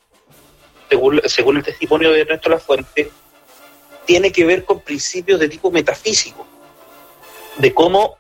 [0.90, 3.12] según, según el testimonio de Ernesto La Fuente,
[4.06, 6.46] tiene que ver con principios de tipo metafísico,
[7.58, 8.18] de cómo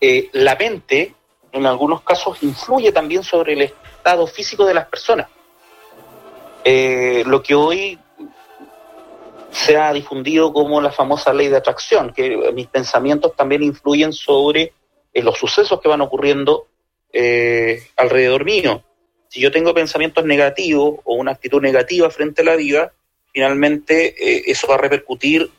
[0.00, 1.14] eh, la mente,
[1.52, 5.28] en algunos casos, influye también sobre el estado físico de las personas.
[6.64, 7.98] Eh, lo que hoy
[9.50, 14.74] se ha difundido como la famosa ley de atracción, que mis pensamientos también influyen sobre
[15.16, 16.66] en los sucesos que van ocurriendo
[17.10, 18.84] eh, alrededor mío.
[19.28, 22.92] Si yo tengo pensamientos negativos o una actitud negativa frente a la vida,
[23.32, 25.50] finalmente eh, eso va a repercutir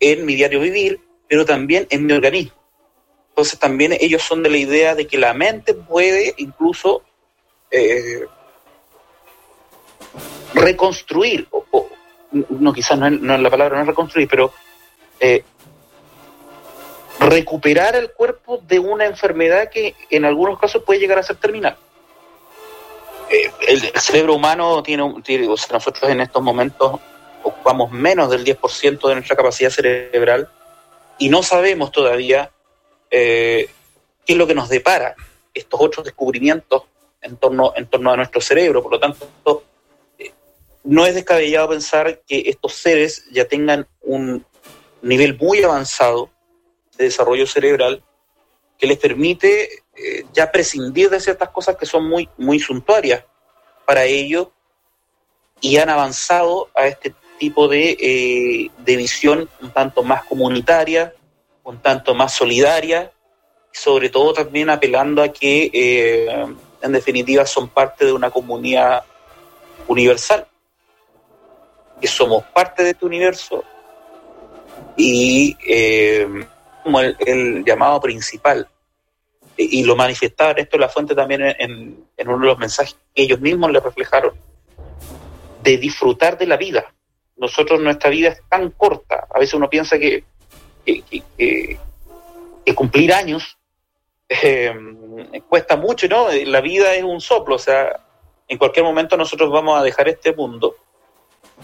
[0.00, 2.54] en mi diario vivir, pero también en mi organismo.
[3.28, 7.02] Entonces también ellos son de la idea de que la mente puede incluso
[7.70, 8.24] eh,
[10.54, 11.90] reconstruir, o,
[12.32, 14.50] no quizás no es, la palabra no reconstruir, pero
[17.28, 21.76] recuperar el cuerpo de una enfermedad que en algunos casos puede llegar a ser terminal.
[23.30, 26.98] Eh, el, cerebro humano tiene, nosotros en estos momentos
[27.42, 30.48] ocupamos menos del 10% de nuestra capacidad cerebral
[31.18, 32.50] y no sabemos todavía
[33.10, 33.68] eh,
[34.24, 35.14] qué es lo que nos depara
[35.52, 36.84] estos otros descubrimientos
[37.20, 38.82] en torno, en torno a nuestro cerebro.
[38.82, 39.64] Por lo tanto,
[40.18, 40.32] eh,
[40.84, 44.46] no es descabellado pensar que estos seres ya tengan un
[45.02, 46.30] nivel muy avanzado
[46.98, 48.02] de desarrollo cerebral
[48.76, 53.24] que les permite eh, ya prescindir de ciertas cosas que son muy, muy suntuarias
[53.86, 54.48] para ellos
[55.60, 61.14] y han avanzado a este tipo de, eh, de visión un tanto más comunitaria,
[61.64, 63.12] un tanto más solidaria,
[63.72, 66.46] sobre todo también apelando a que eh,
[66.82, 69.04] en definitiva son parte de una comunidad
[69.86, 70.46] universal,
[72.00, 73.64] que somos parte de este universo
[74.96, 76.28] y eh,
[76.88, 78.66] como el, el, llamado principal.
[79.58, 83.22] Y, y lo manifestaba esto la fuente también en, en, uno de los mensajes que
[83.22, 84.32] ellos mismos le reflejaron,
[85.62, 86.94] de disfrutar de la vida.
[87.36, 90.24] Nosotros, nuestra vida es tan corta, a veces uno piensa que,
[90.86, 91.78] que, que,
[92.64, 93.58] que cumplir años
[94.28, 94.74] eh,
[95.46, 96.28] cuesta mucho, ¿no?
[96.46, 98.00] La vida es un soplo, o sea,
[98.48, 100.76] en cualquier momento nosotros vamos a dejar este mundo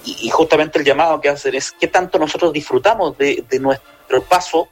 [0.04, 4.22] y, y justamente el llamado que hacen es qué tanto nosotros disfrutamos de, de nuestro
[4.28, 4.68] paso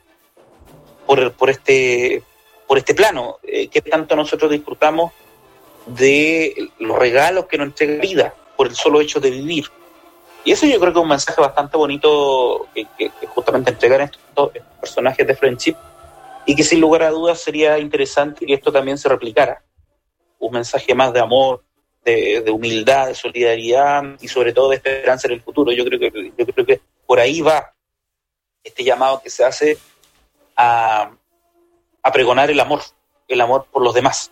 [1.13, 2.23] por, por, este,
[2.67, 5.13] por este plano, eh, qué tanto nosotros disfrutamos
[5.85, 9.67] de los regalos que nos entrega la vida por el solo hecho de vivir.
[10.43, 14.01] Y eso yo creo que es un mensaje bastante bonito que, que, que justamente entregar
[14.01, 15.77] estos, estos personajes de Friendship
[16.47, 19.63] y que sin lugar a dudas sería interesante que esto también se replicara.
[20.39, 21.63] Un mensaje más de amor,
[22.07, 25.73] de, de, humildad, de solidaridad y sobre todo de esperanza en el futuro.
[25.73, 27.75] Yo creo que, yo creo que por ahí va
[28.65, 29.77] este llamado que se hace
[30.63, 31.11] a,
[32.03, 32.81] a pregonar el amor,
[33.29, 34.31] el amor por los demás.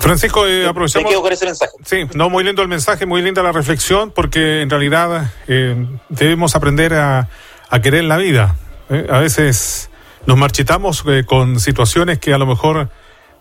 [0.00, 1.14] Francisco, eh, aprovechamos.
[1.14, 1.72] con ese mensaje.
[1.84, 5.76] Sí, no, muy lindo el mensaje, muy linda la reflexión, porque en realidad eh,
[6.08, 7.28] debemos aprender a,
[7.68, 8.56] a, querer la vida.
[8.88, 9.06] ¿eh?
[9.10, 9.90] A veces
[10.24, 12.88] nos marchitamos eh, con situaciones que a lo mejor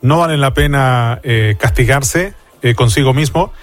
[0.02, 1.22] no valen la pena
[1.60, 2.34] castigarse
[2.76, 3.54] consigo mismo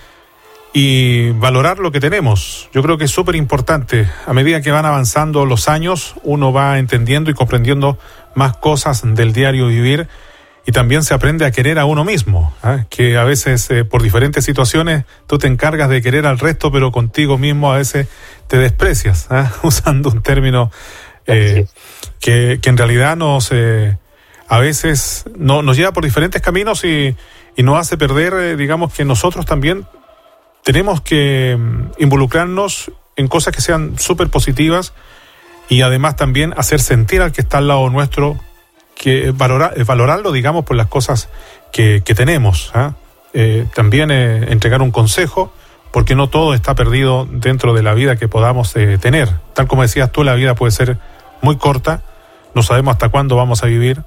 [0.79, 2.69] y valorar lo que tenemos.
[2.71, 4.11] Yo creo que es súper importante.
[4.27, 7.99] A medida que van avanzando los años, uno va entendiendo y comprendiendo
[8.35, 10.07] más cosas del diario vivir
[10.67, 12.85] y también se aprende a querer a uno mismo, ¿ah?
[12.91, 16.93] que a veces eh, por diferentes situaciones tú te encargas de querer al resto, pero
[16.93, 18.09] contigo mismo a veces
[18.47, 19.51] te desprecias, ¿ah?
[19.63, 20.71] usando un término
[21.27, 21.65] eh,
[22.21, 23.97] que, que, en realidad nos eh,
[24.47, 27.17] a veces no, nos lleva por diferentes caminos y,
[27.57, 29.87] y nos hace perder, digamos que nosotros también
[30.67, 34.95] tenemos que mm, involucrarnos en cosas que sean súper positivas
[35.69, 38.37] y además también hacer sentir al que está al lado nuestro
[38.97, 41.29] que valorar, eh, valorarlo, digamos, por las cosas
[41.73, 42.73] que, que tenemos.
[42.75, 42.95] ¿ah?
[43.33, 45.53] Eh, también eh, entregar un consejo,
[45.93, 49.31] porque no todo está perdido dentro de la vida que podamos tener.
[49.55, 50.99] Tal como decías tú, la vida puede ser
[51.43, 52.03] muy corta,
[52.57, 54.03] no sabemos hasta cuándo vamos a vivir.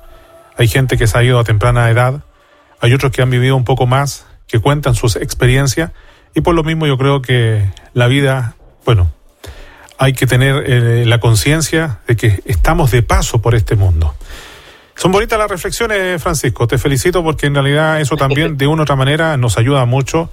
[0.58, 2.22] Hay gente que se ha ido a temprana edad,
[2.82, 5.92] hay otros que han vivido un poco más, que cuentan sus experiencias,
[6.34, 8.56] y por lo mismo yo creo que la vida,
[8.86, 9.12] bueno,
[9.98, 14.16] hay que tener la conciencia de que estamos de paso por este mundo.
[14.96, 16.68] Son bonitas las reflexiones, Francisco.
[16.68, 20.30] Te felicito porque en realidad eso también de una u otra manera nos ayuda mucho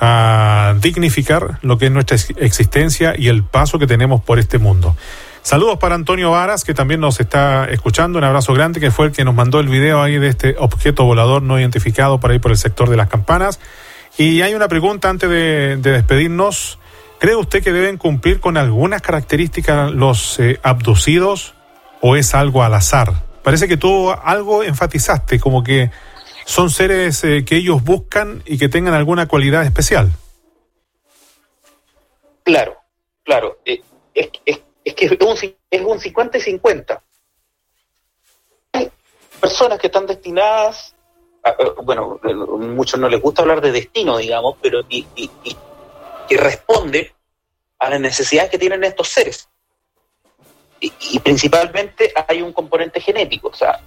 [0.00, 4.96] a dignificar lo que es nuestra existencia y el paso que tenemos por este mundo.
[5.42, 8.18] Saludos para Antonio Varas, que también nos está escuchando.
[8.18, 11.04] Un abrazo grande, que fue el que nos mandó el video ahí de este objeto
[11.04, 13.60] volador no identificado para ir por el sector de las campanas.
[14.20, 16.78] Y hay una pregunta antes de, despedirnos.
[17.18, 21.54] ¿Cree usted que deben cumplir con algunas características los eh, abducidos
[22.02, 23.14] o es algo al azar?
[23.42, 25.90] parece que tú algo enfatizaste, como que
[26.44, 30.12] son seres eh, que ellos buscan y que tengan alguna cualidad especial.
[32.42, 32.76] Claro,
[33.24, 33.58] claro.
[33.64, 33.80] Eh,
[34.12, 37.02] es, es, que es un, es un 50 y 50.
[38.72, 38.90] Hay
[39.40, 40.94] personas que están destinadas,
[41.84, 42.20] bueno,
[42.58, 45.56] muchos no les gusta hablar de destino, digamos, pero y, y, y
[46.28, 47.14] que responde
[47.78, 49.48] a las necesidades que tienen estos seres
[50.80, 53.80] y, principalmente hay un componente genético, o sea,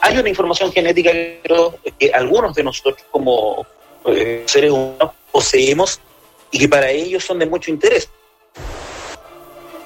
[0.00, 3.66] hay una información genética que algunos de nosotros como
[4.06, 6.00] eh, seres humanos poseemos
[6.50, 8.08] y que para ellos son de mucho interés.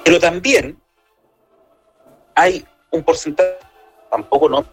[0.03, 0.79] Pero también
[2.35, 3.57] hay un porcentaje,
[4.09, 4.65] tampoco no,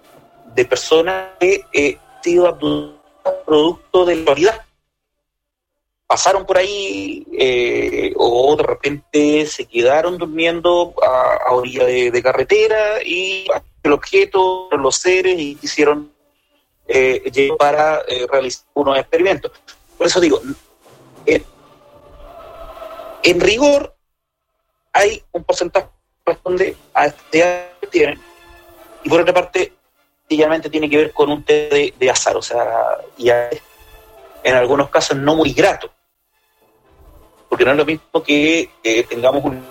[0.58, 2.98] de personas que eh, sido abducidas
[3.46, 4.64] producto de la realidad
[6.04, 13.46] pasaron por ahí eh, o de repente se quedaron durmiendo a, orilla de, carretera y
[13.84, 16.12] el objeto, los seres y quisieron
[16.88, 19.52] eh, para eh, realizar unos experimentos.
[19.96, 20.40] Por eso digo,
[23.22, 23.94] en rigor
[24.92, 25.86] hay un porcentaje
[26.24, 28.20] que responde a este que tienen
[29.04, 29.72] y por otra parte,
[30.28, 35.16] sencillamente tiene que ver con un té de, azar, o sea, y en algunos casos
[35.16, 35.90] no muy grato.
[37.48, 38.68] Porque no es lo mismo que
[39.08, 39.64] tengamos un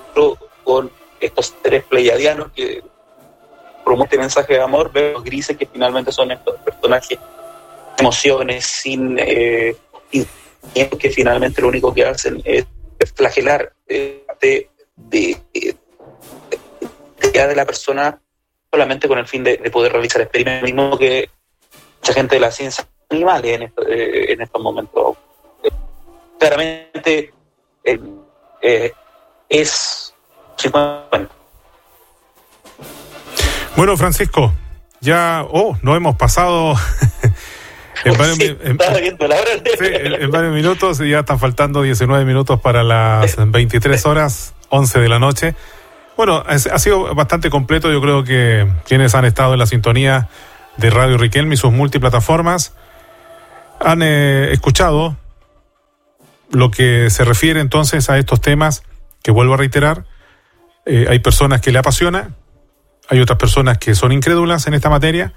[0.63, 2.83] con estos tres pleiadianos que
[3.85, 7.19] promueven mensaje de amor, ver los grises que finalmente son estos personajes
[7.97, 9.75] emociones sin eh,
[10.73, 12.65] que finalmente lo único que hacen es
[13.15, 15.35] flagelar eh, de, de,
[17.55, 18.19] la persona
[18.77, 21.27] solamente con el fin de, poder realizar experimentos, mismo que
[21.99, 25.17] mucha gente de la ciencia animales en, eh, en estos momentos.
[26.39, 27.33] Claramente
[27.83, 28.91] eh,
[29.49, 30.13] es
[33.75, 34.53] Bueno, Francisco,
[34.99, 36.75] ya, oh, no hemos pasado
[38.05, 38.37] en, varios,
[40.53, 45.55] minutos y ya están faltando 19 minutos para las 23 horas, 11 de la noche.
[46.17, 47.91] Bueno, ha sido bastante completo.
[47.91, 50.29] Yo creo que quienes han estado en la sintonía
[50.77, 52.73] de Radio Riquelme y sus multiplataformas
[53.79, 55.15] han eh, escuchado
[56.49, 58.81] lo que se refiere entonces a estos temas,
[59.21, 60.05] que vuelvo a reiterar,
[60.87, 62.31] eh, hay personas que le apasiona,
[63.09, 65.33] hay otras personas que son incrédulas en esta materia,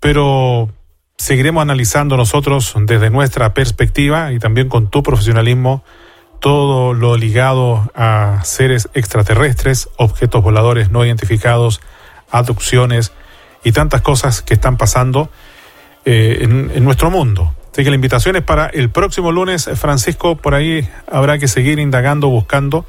[0.00, 0.70] pero
[1.18, 5.84] seguiremos analizando nosotros desde nuestra perspectiva y también con tu profesionalismo
[6.44, 11.80] todo lo ligado a seres extraterrestres, objetos voladores no identificados,
[12.30, 13.12] aducciones
[13.64, 15.30] y tantas cosas que están pasando
[16.04, 17.54] eh, en nuestro mundo.
[17.72, 21.78] Así que la invitación es para el próximo lunes, Francisco, por ahí habrá que seguir
[21.78, 22.84] indagando, buscando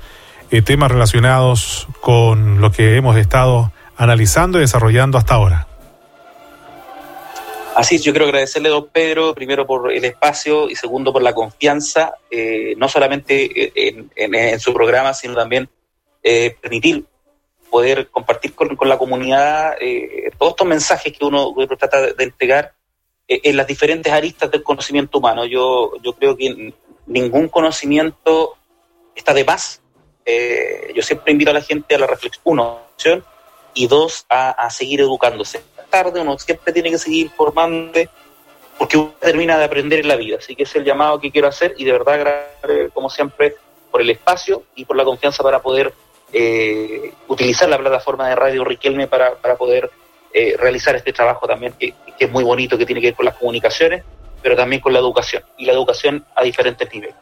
[0.52, 5.68] eh, temas relacionados con lo que hemos estado analizando y desarrollando hasta ahora.
[7.76, 12.14] Así, yo quiero agradecerle, don Pedro, primero por el espacio y segundo por la confianza,
[12.32, 15.68] eh, no solamente en, su programa, sino también
[16.24, 17.04] eh, permitir
[17.70, 22.74] poder compartir con, la comunidad eh, todos estos mensajes que uno trata de entregar
[23.28, 25.44] en las diferentes aristas del conocimiento humano.
[25.44, 26.74] Yo, yo creo que
[27.08, 28.56] ningún conocimiento
[29.14, 29.82] está de más.
[30.96, 32.80] yo siempre invito a la gente a la reflexión, uno,
[33.74, 35.62] y dos, a seguir educándose
[35.96, 38.10] tarde, uno siempre tiene que seguir formándose
[38.78, 40.38] porque uno termina de aprender en la vida.
[40.40, 43.56] Así que es el llamado que quiero hacer y de verdad agradecer, como siempre,
[43.92, 45.94] por el espacio y por la confianza para poder
[46.34, 49.90] eh, utilizar la plataforma de Radio Riquelme para, para poder
[50.34, 53.36] eh, realizar este trabajo también, que, es muy bonito, que tiene que ver con las
[53.36, 54.04] comunicaciones,
[54.42, 57.16] pero también con la educación, y la educación a diferentes niveles.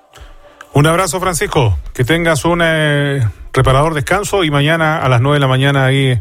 [0.74, 1.78] Un abrazo, Francisco.
[1.93, 3.21] Que tengas un eh,
[3.53, 6.19] reparador descanso y mañana a las 9 de la mañana ahí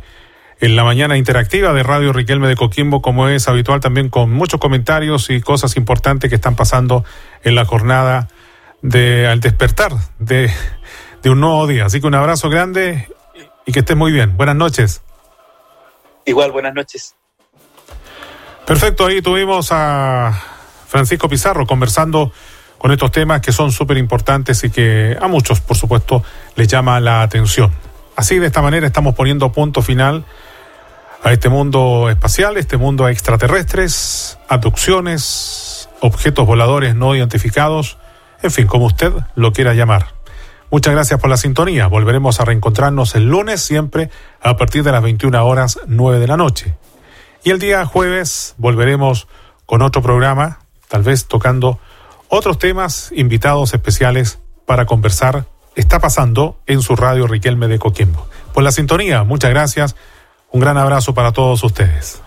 [0.63, 4.61] en la mañana interactiva de Radio Riquelme de Coquimbo, como es habitual, también con muchos
[4.61, 7.05] comentarios y cosas importantes que están pasando
[7.43, 8.29] en la jornada
[8.81, 9.91] de al despertar
[10.21, 10.53] de,
[11.21, 11.87] de un nuevo día.
[11.87, 13.09] Así que un abrazo grande
[13.67, 14.37] y que estés muy bien.
[14.37, 15.03] Buenas noches.
[16.27, 17.17] Igual, buenas noches.
[18.65, 20.41] Perfecto, ahí tuvimos a
[20.87, 22.31] Francisco Pizarro conversando
[22.79, 26.23] con estos temas que son súper importantes y que a muchos, por supuesto,
[26.55, 27.73] les llama la atención.
[28.15, 30.25] Así, de esta manera, estamos poniendo punto final
[31.23, 37.99] a este mundo espacial, este mundo extraterrestres, abducciones, objetos voladores no identificados,
[38.43, 40.15] en fin, como usted lo quiera llamar.
[40.71, 41.87] Muchas gracias por la sintonía.
[41.87, 44.11] Volveremos a reencontrarnos el lunes siempre
[44.41, 46.75] a partir de las 21 horas 9 de la noche.
[47.45, 49.29] Y el día jueves volveremos
[49.67, 51.79] con otro programa, tal vez tocando
[52.29, 55.45] otros temas, invitados especiales para conversar.
[55.77, 58.27] Está pasando en su radio Riquelme de Coquimbo.
[58.55, 59.95] Por la sintonía, muchas gracias.
[60.53, 62.23] Un gran abrazo para todos ustedes.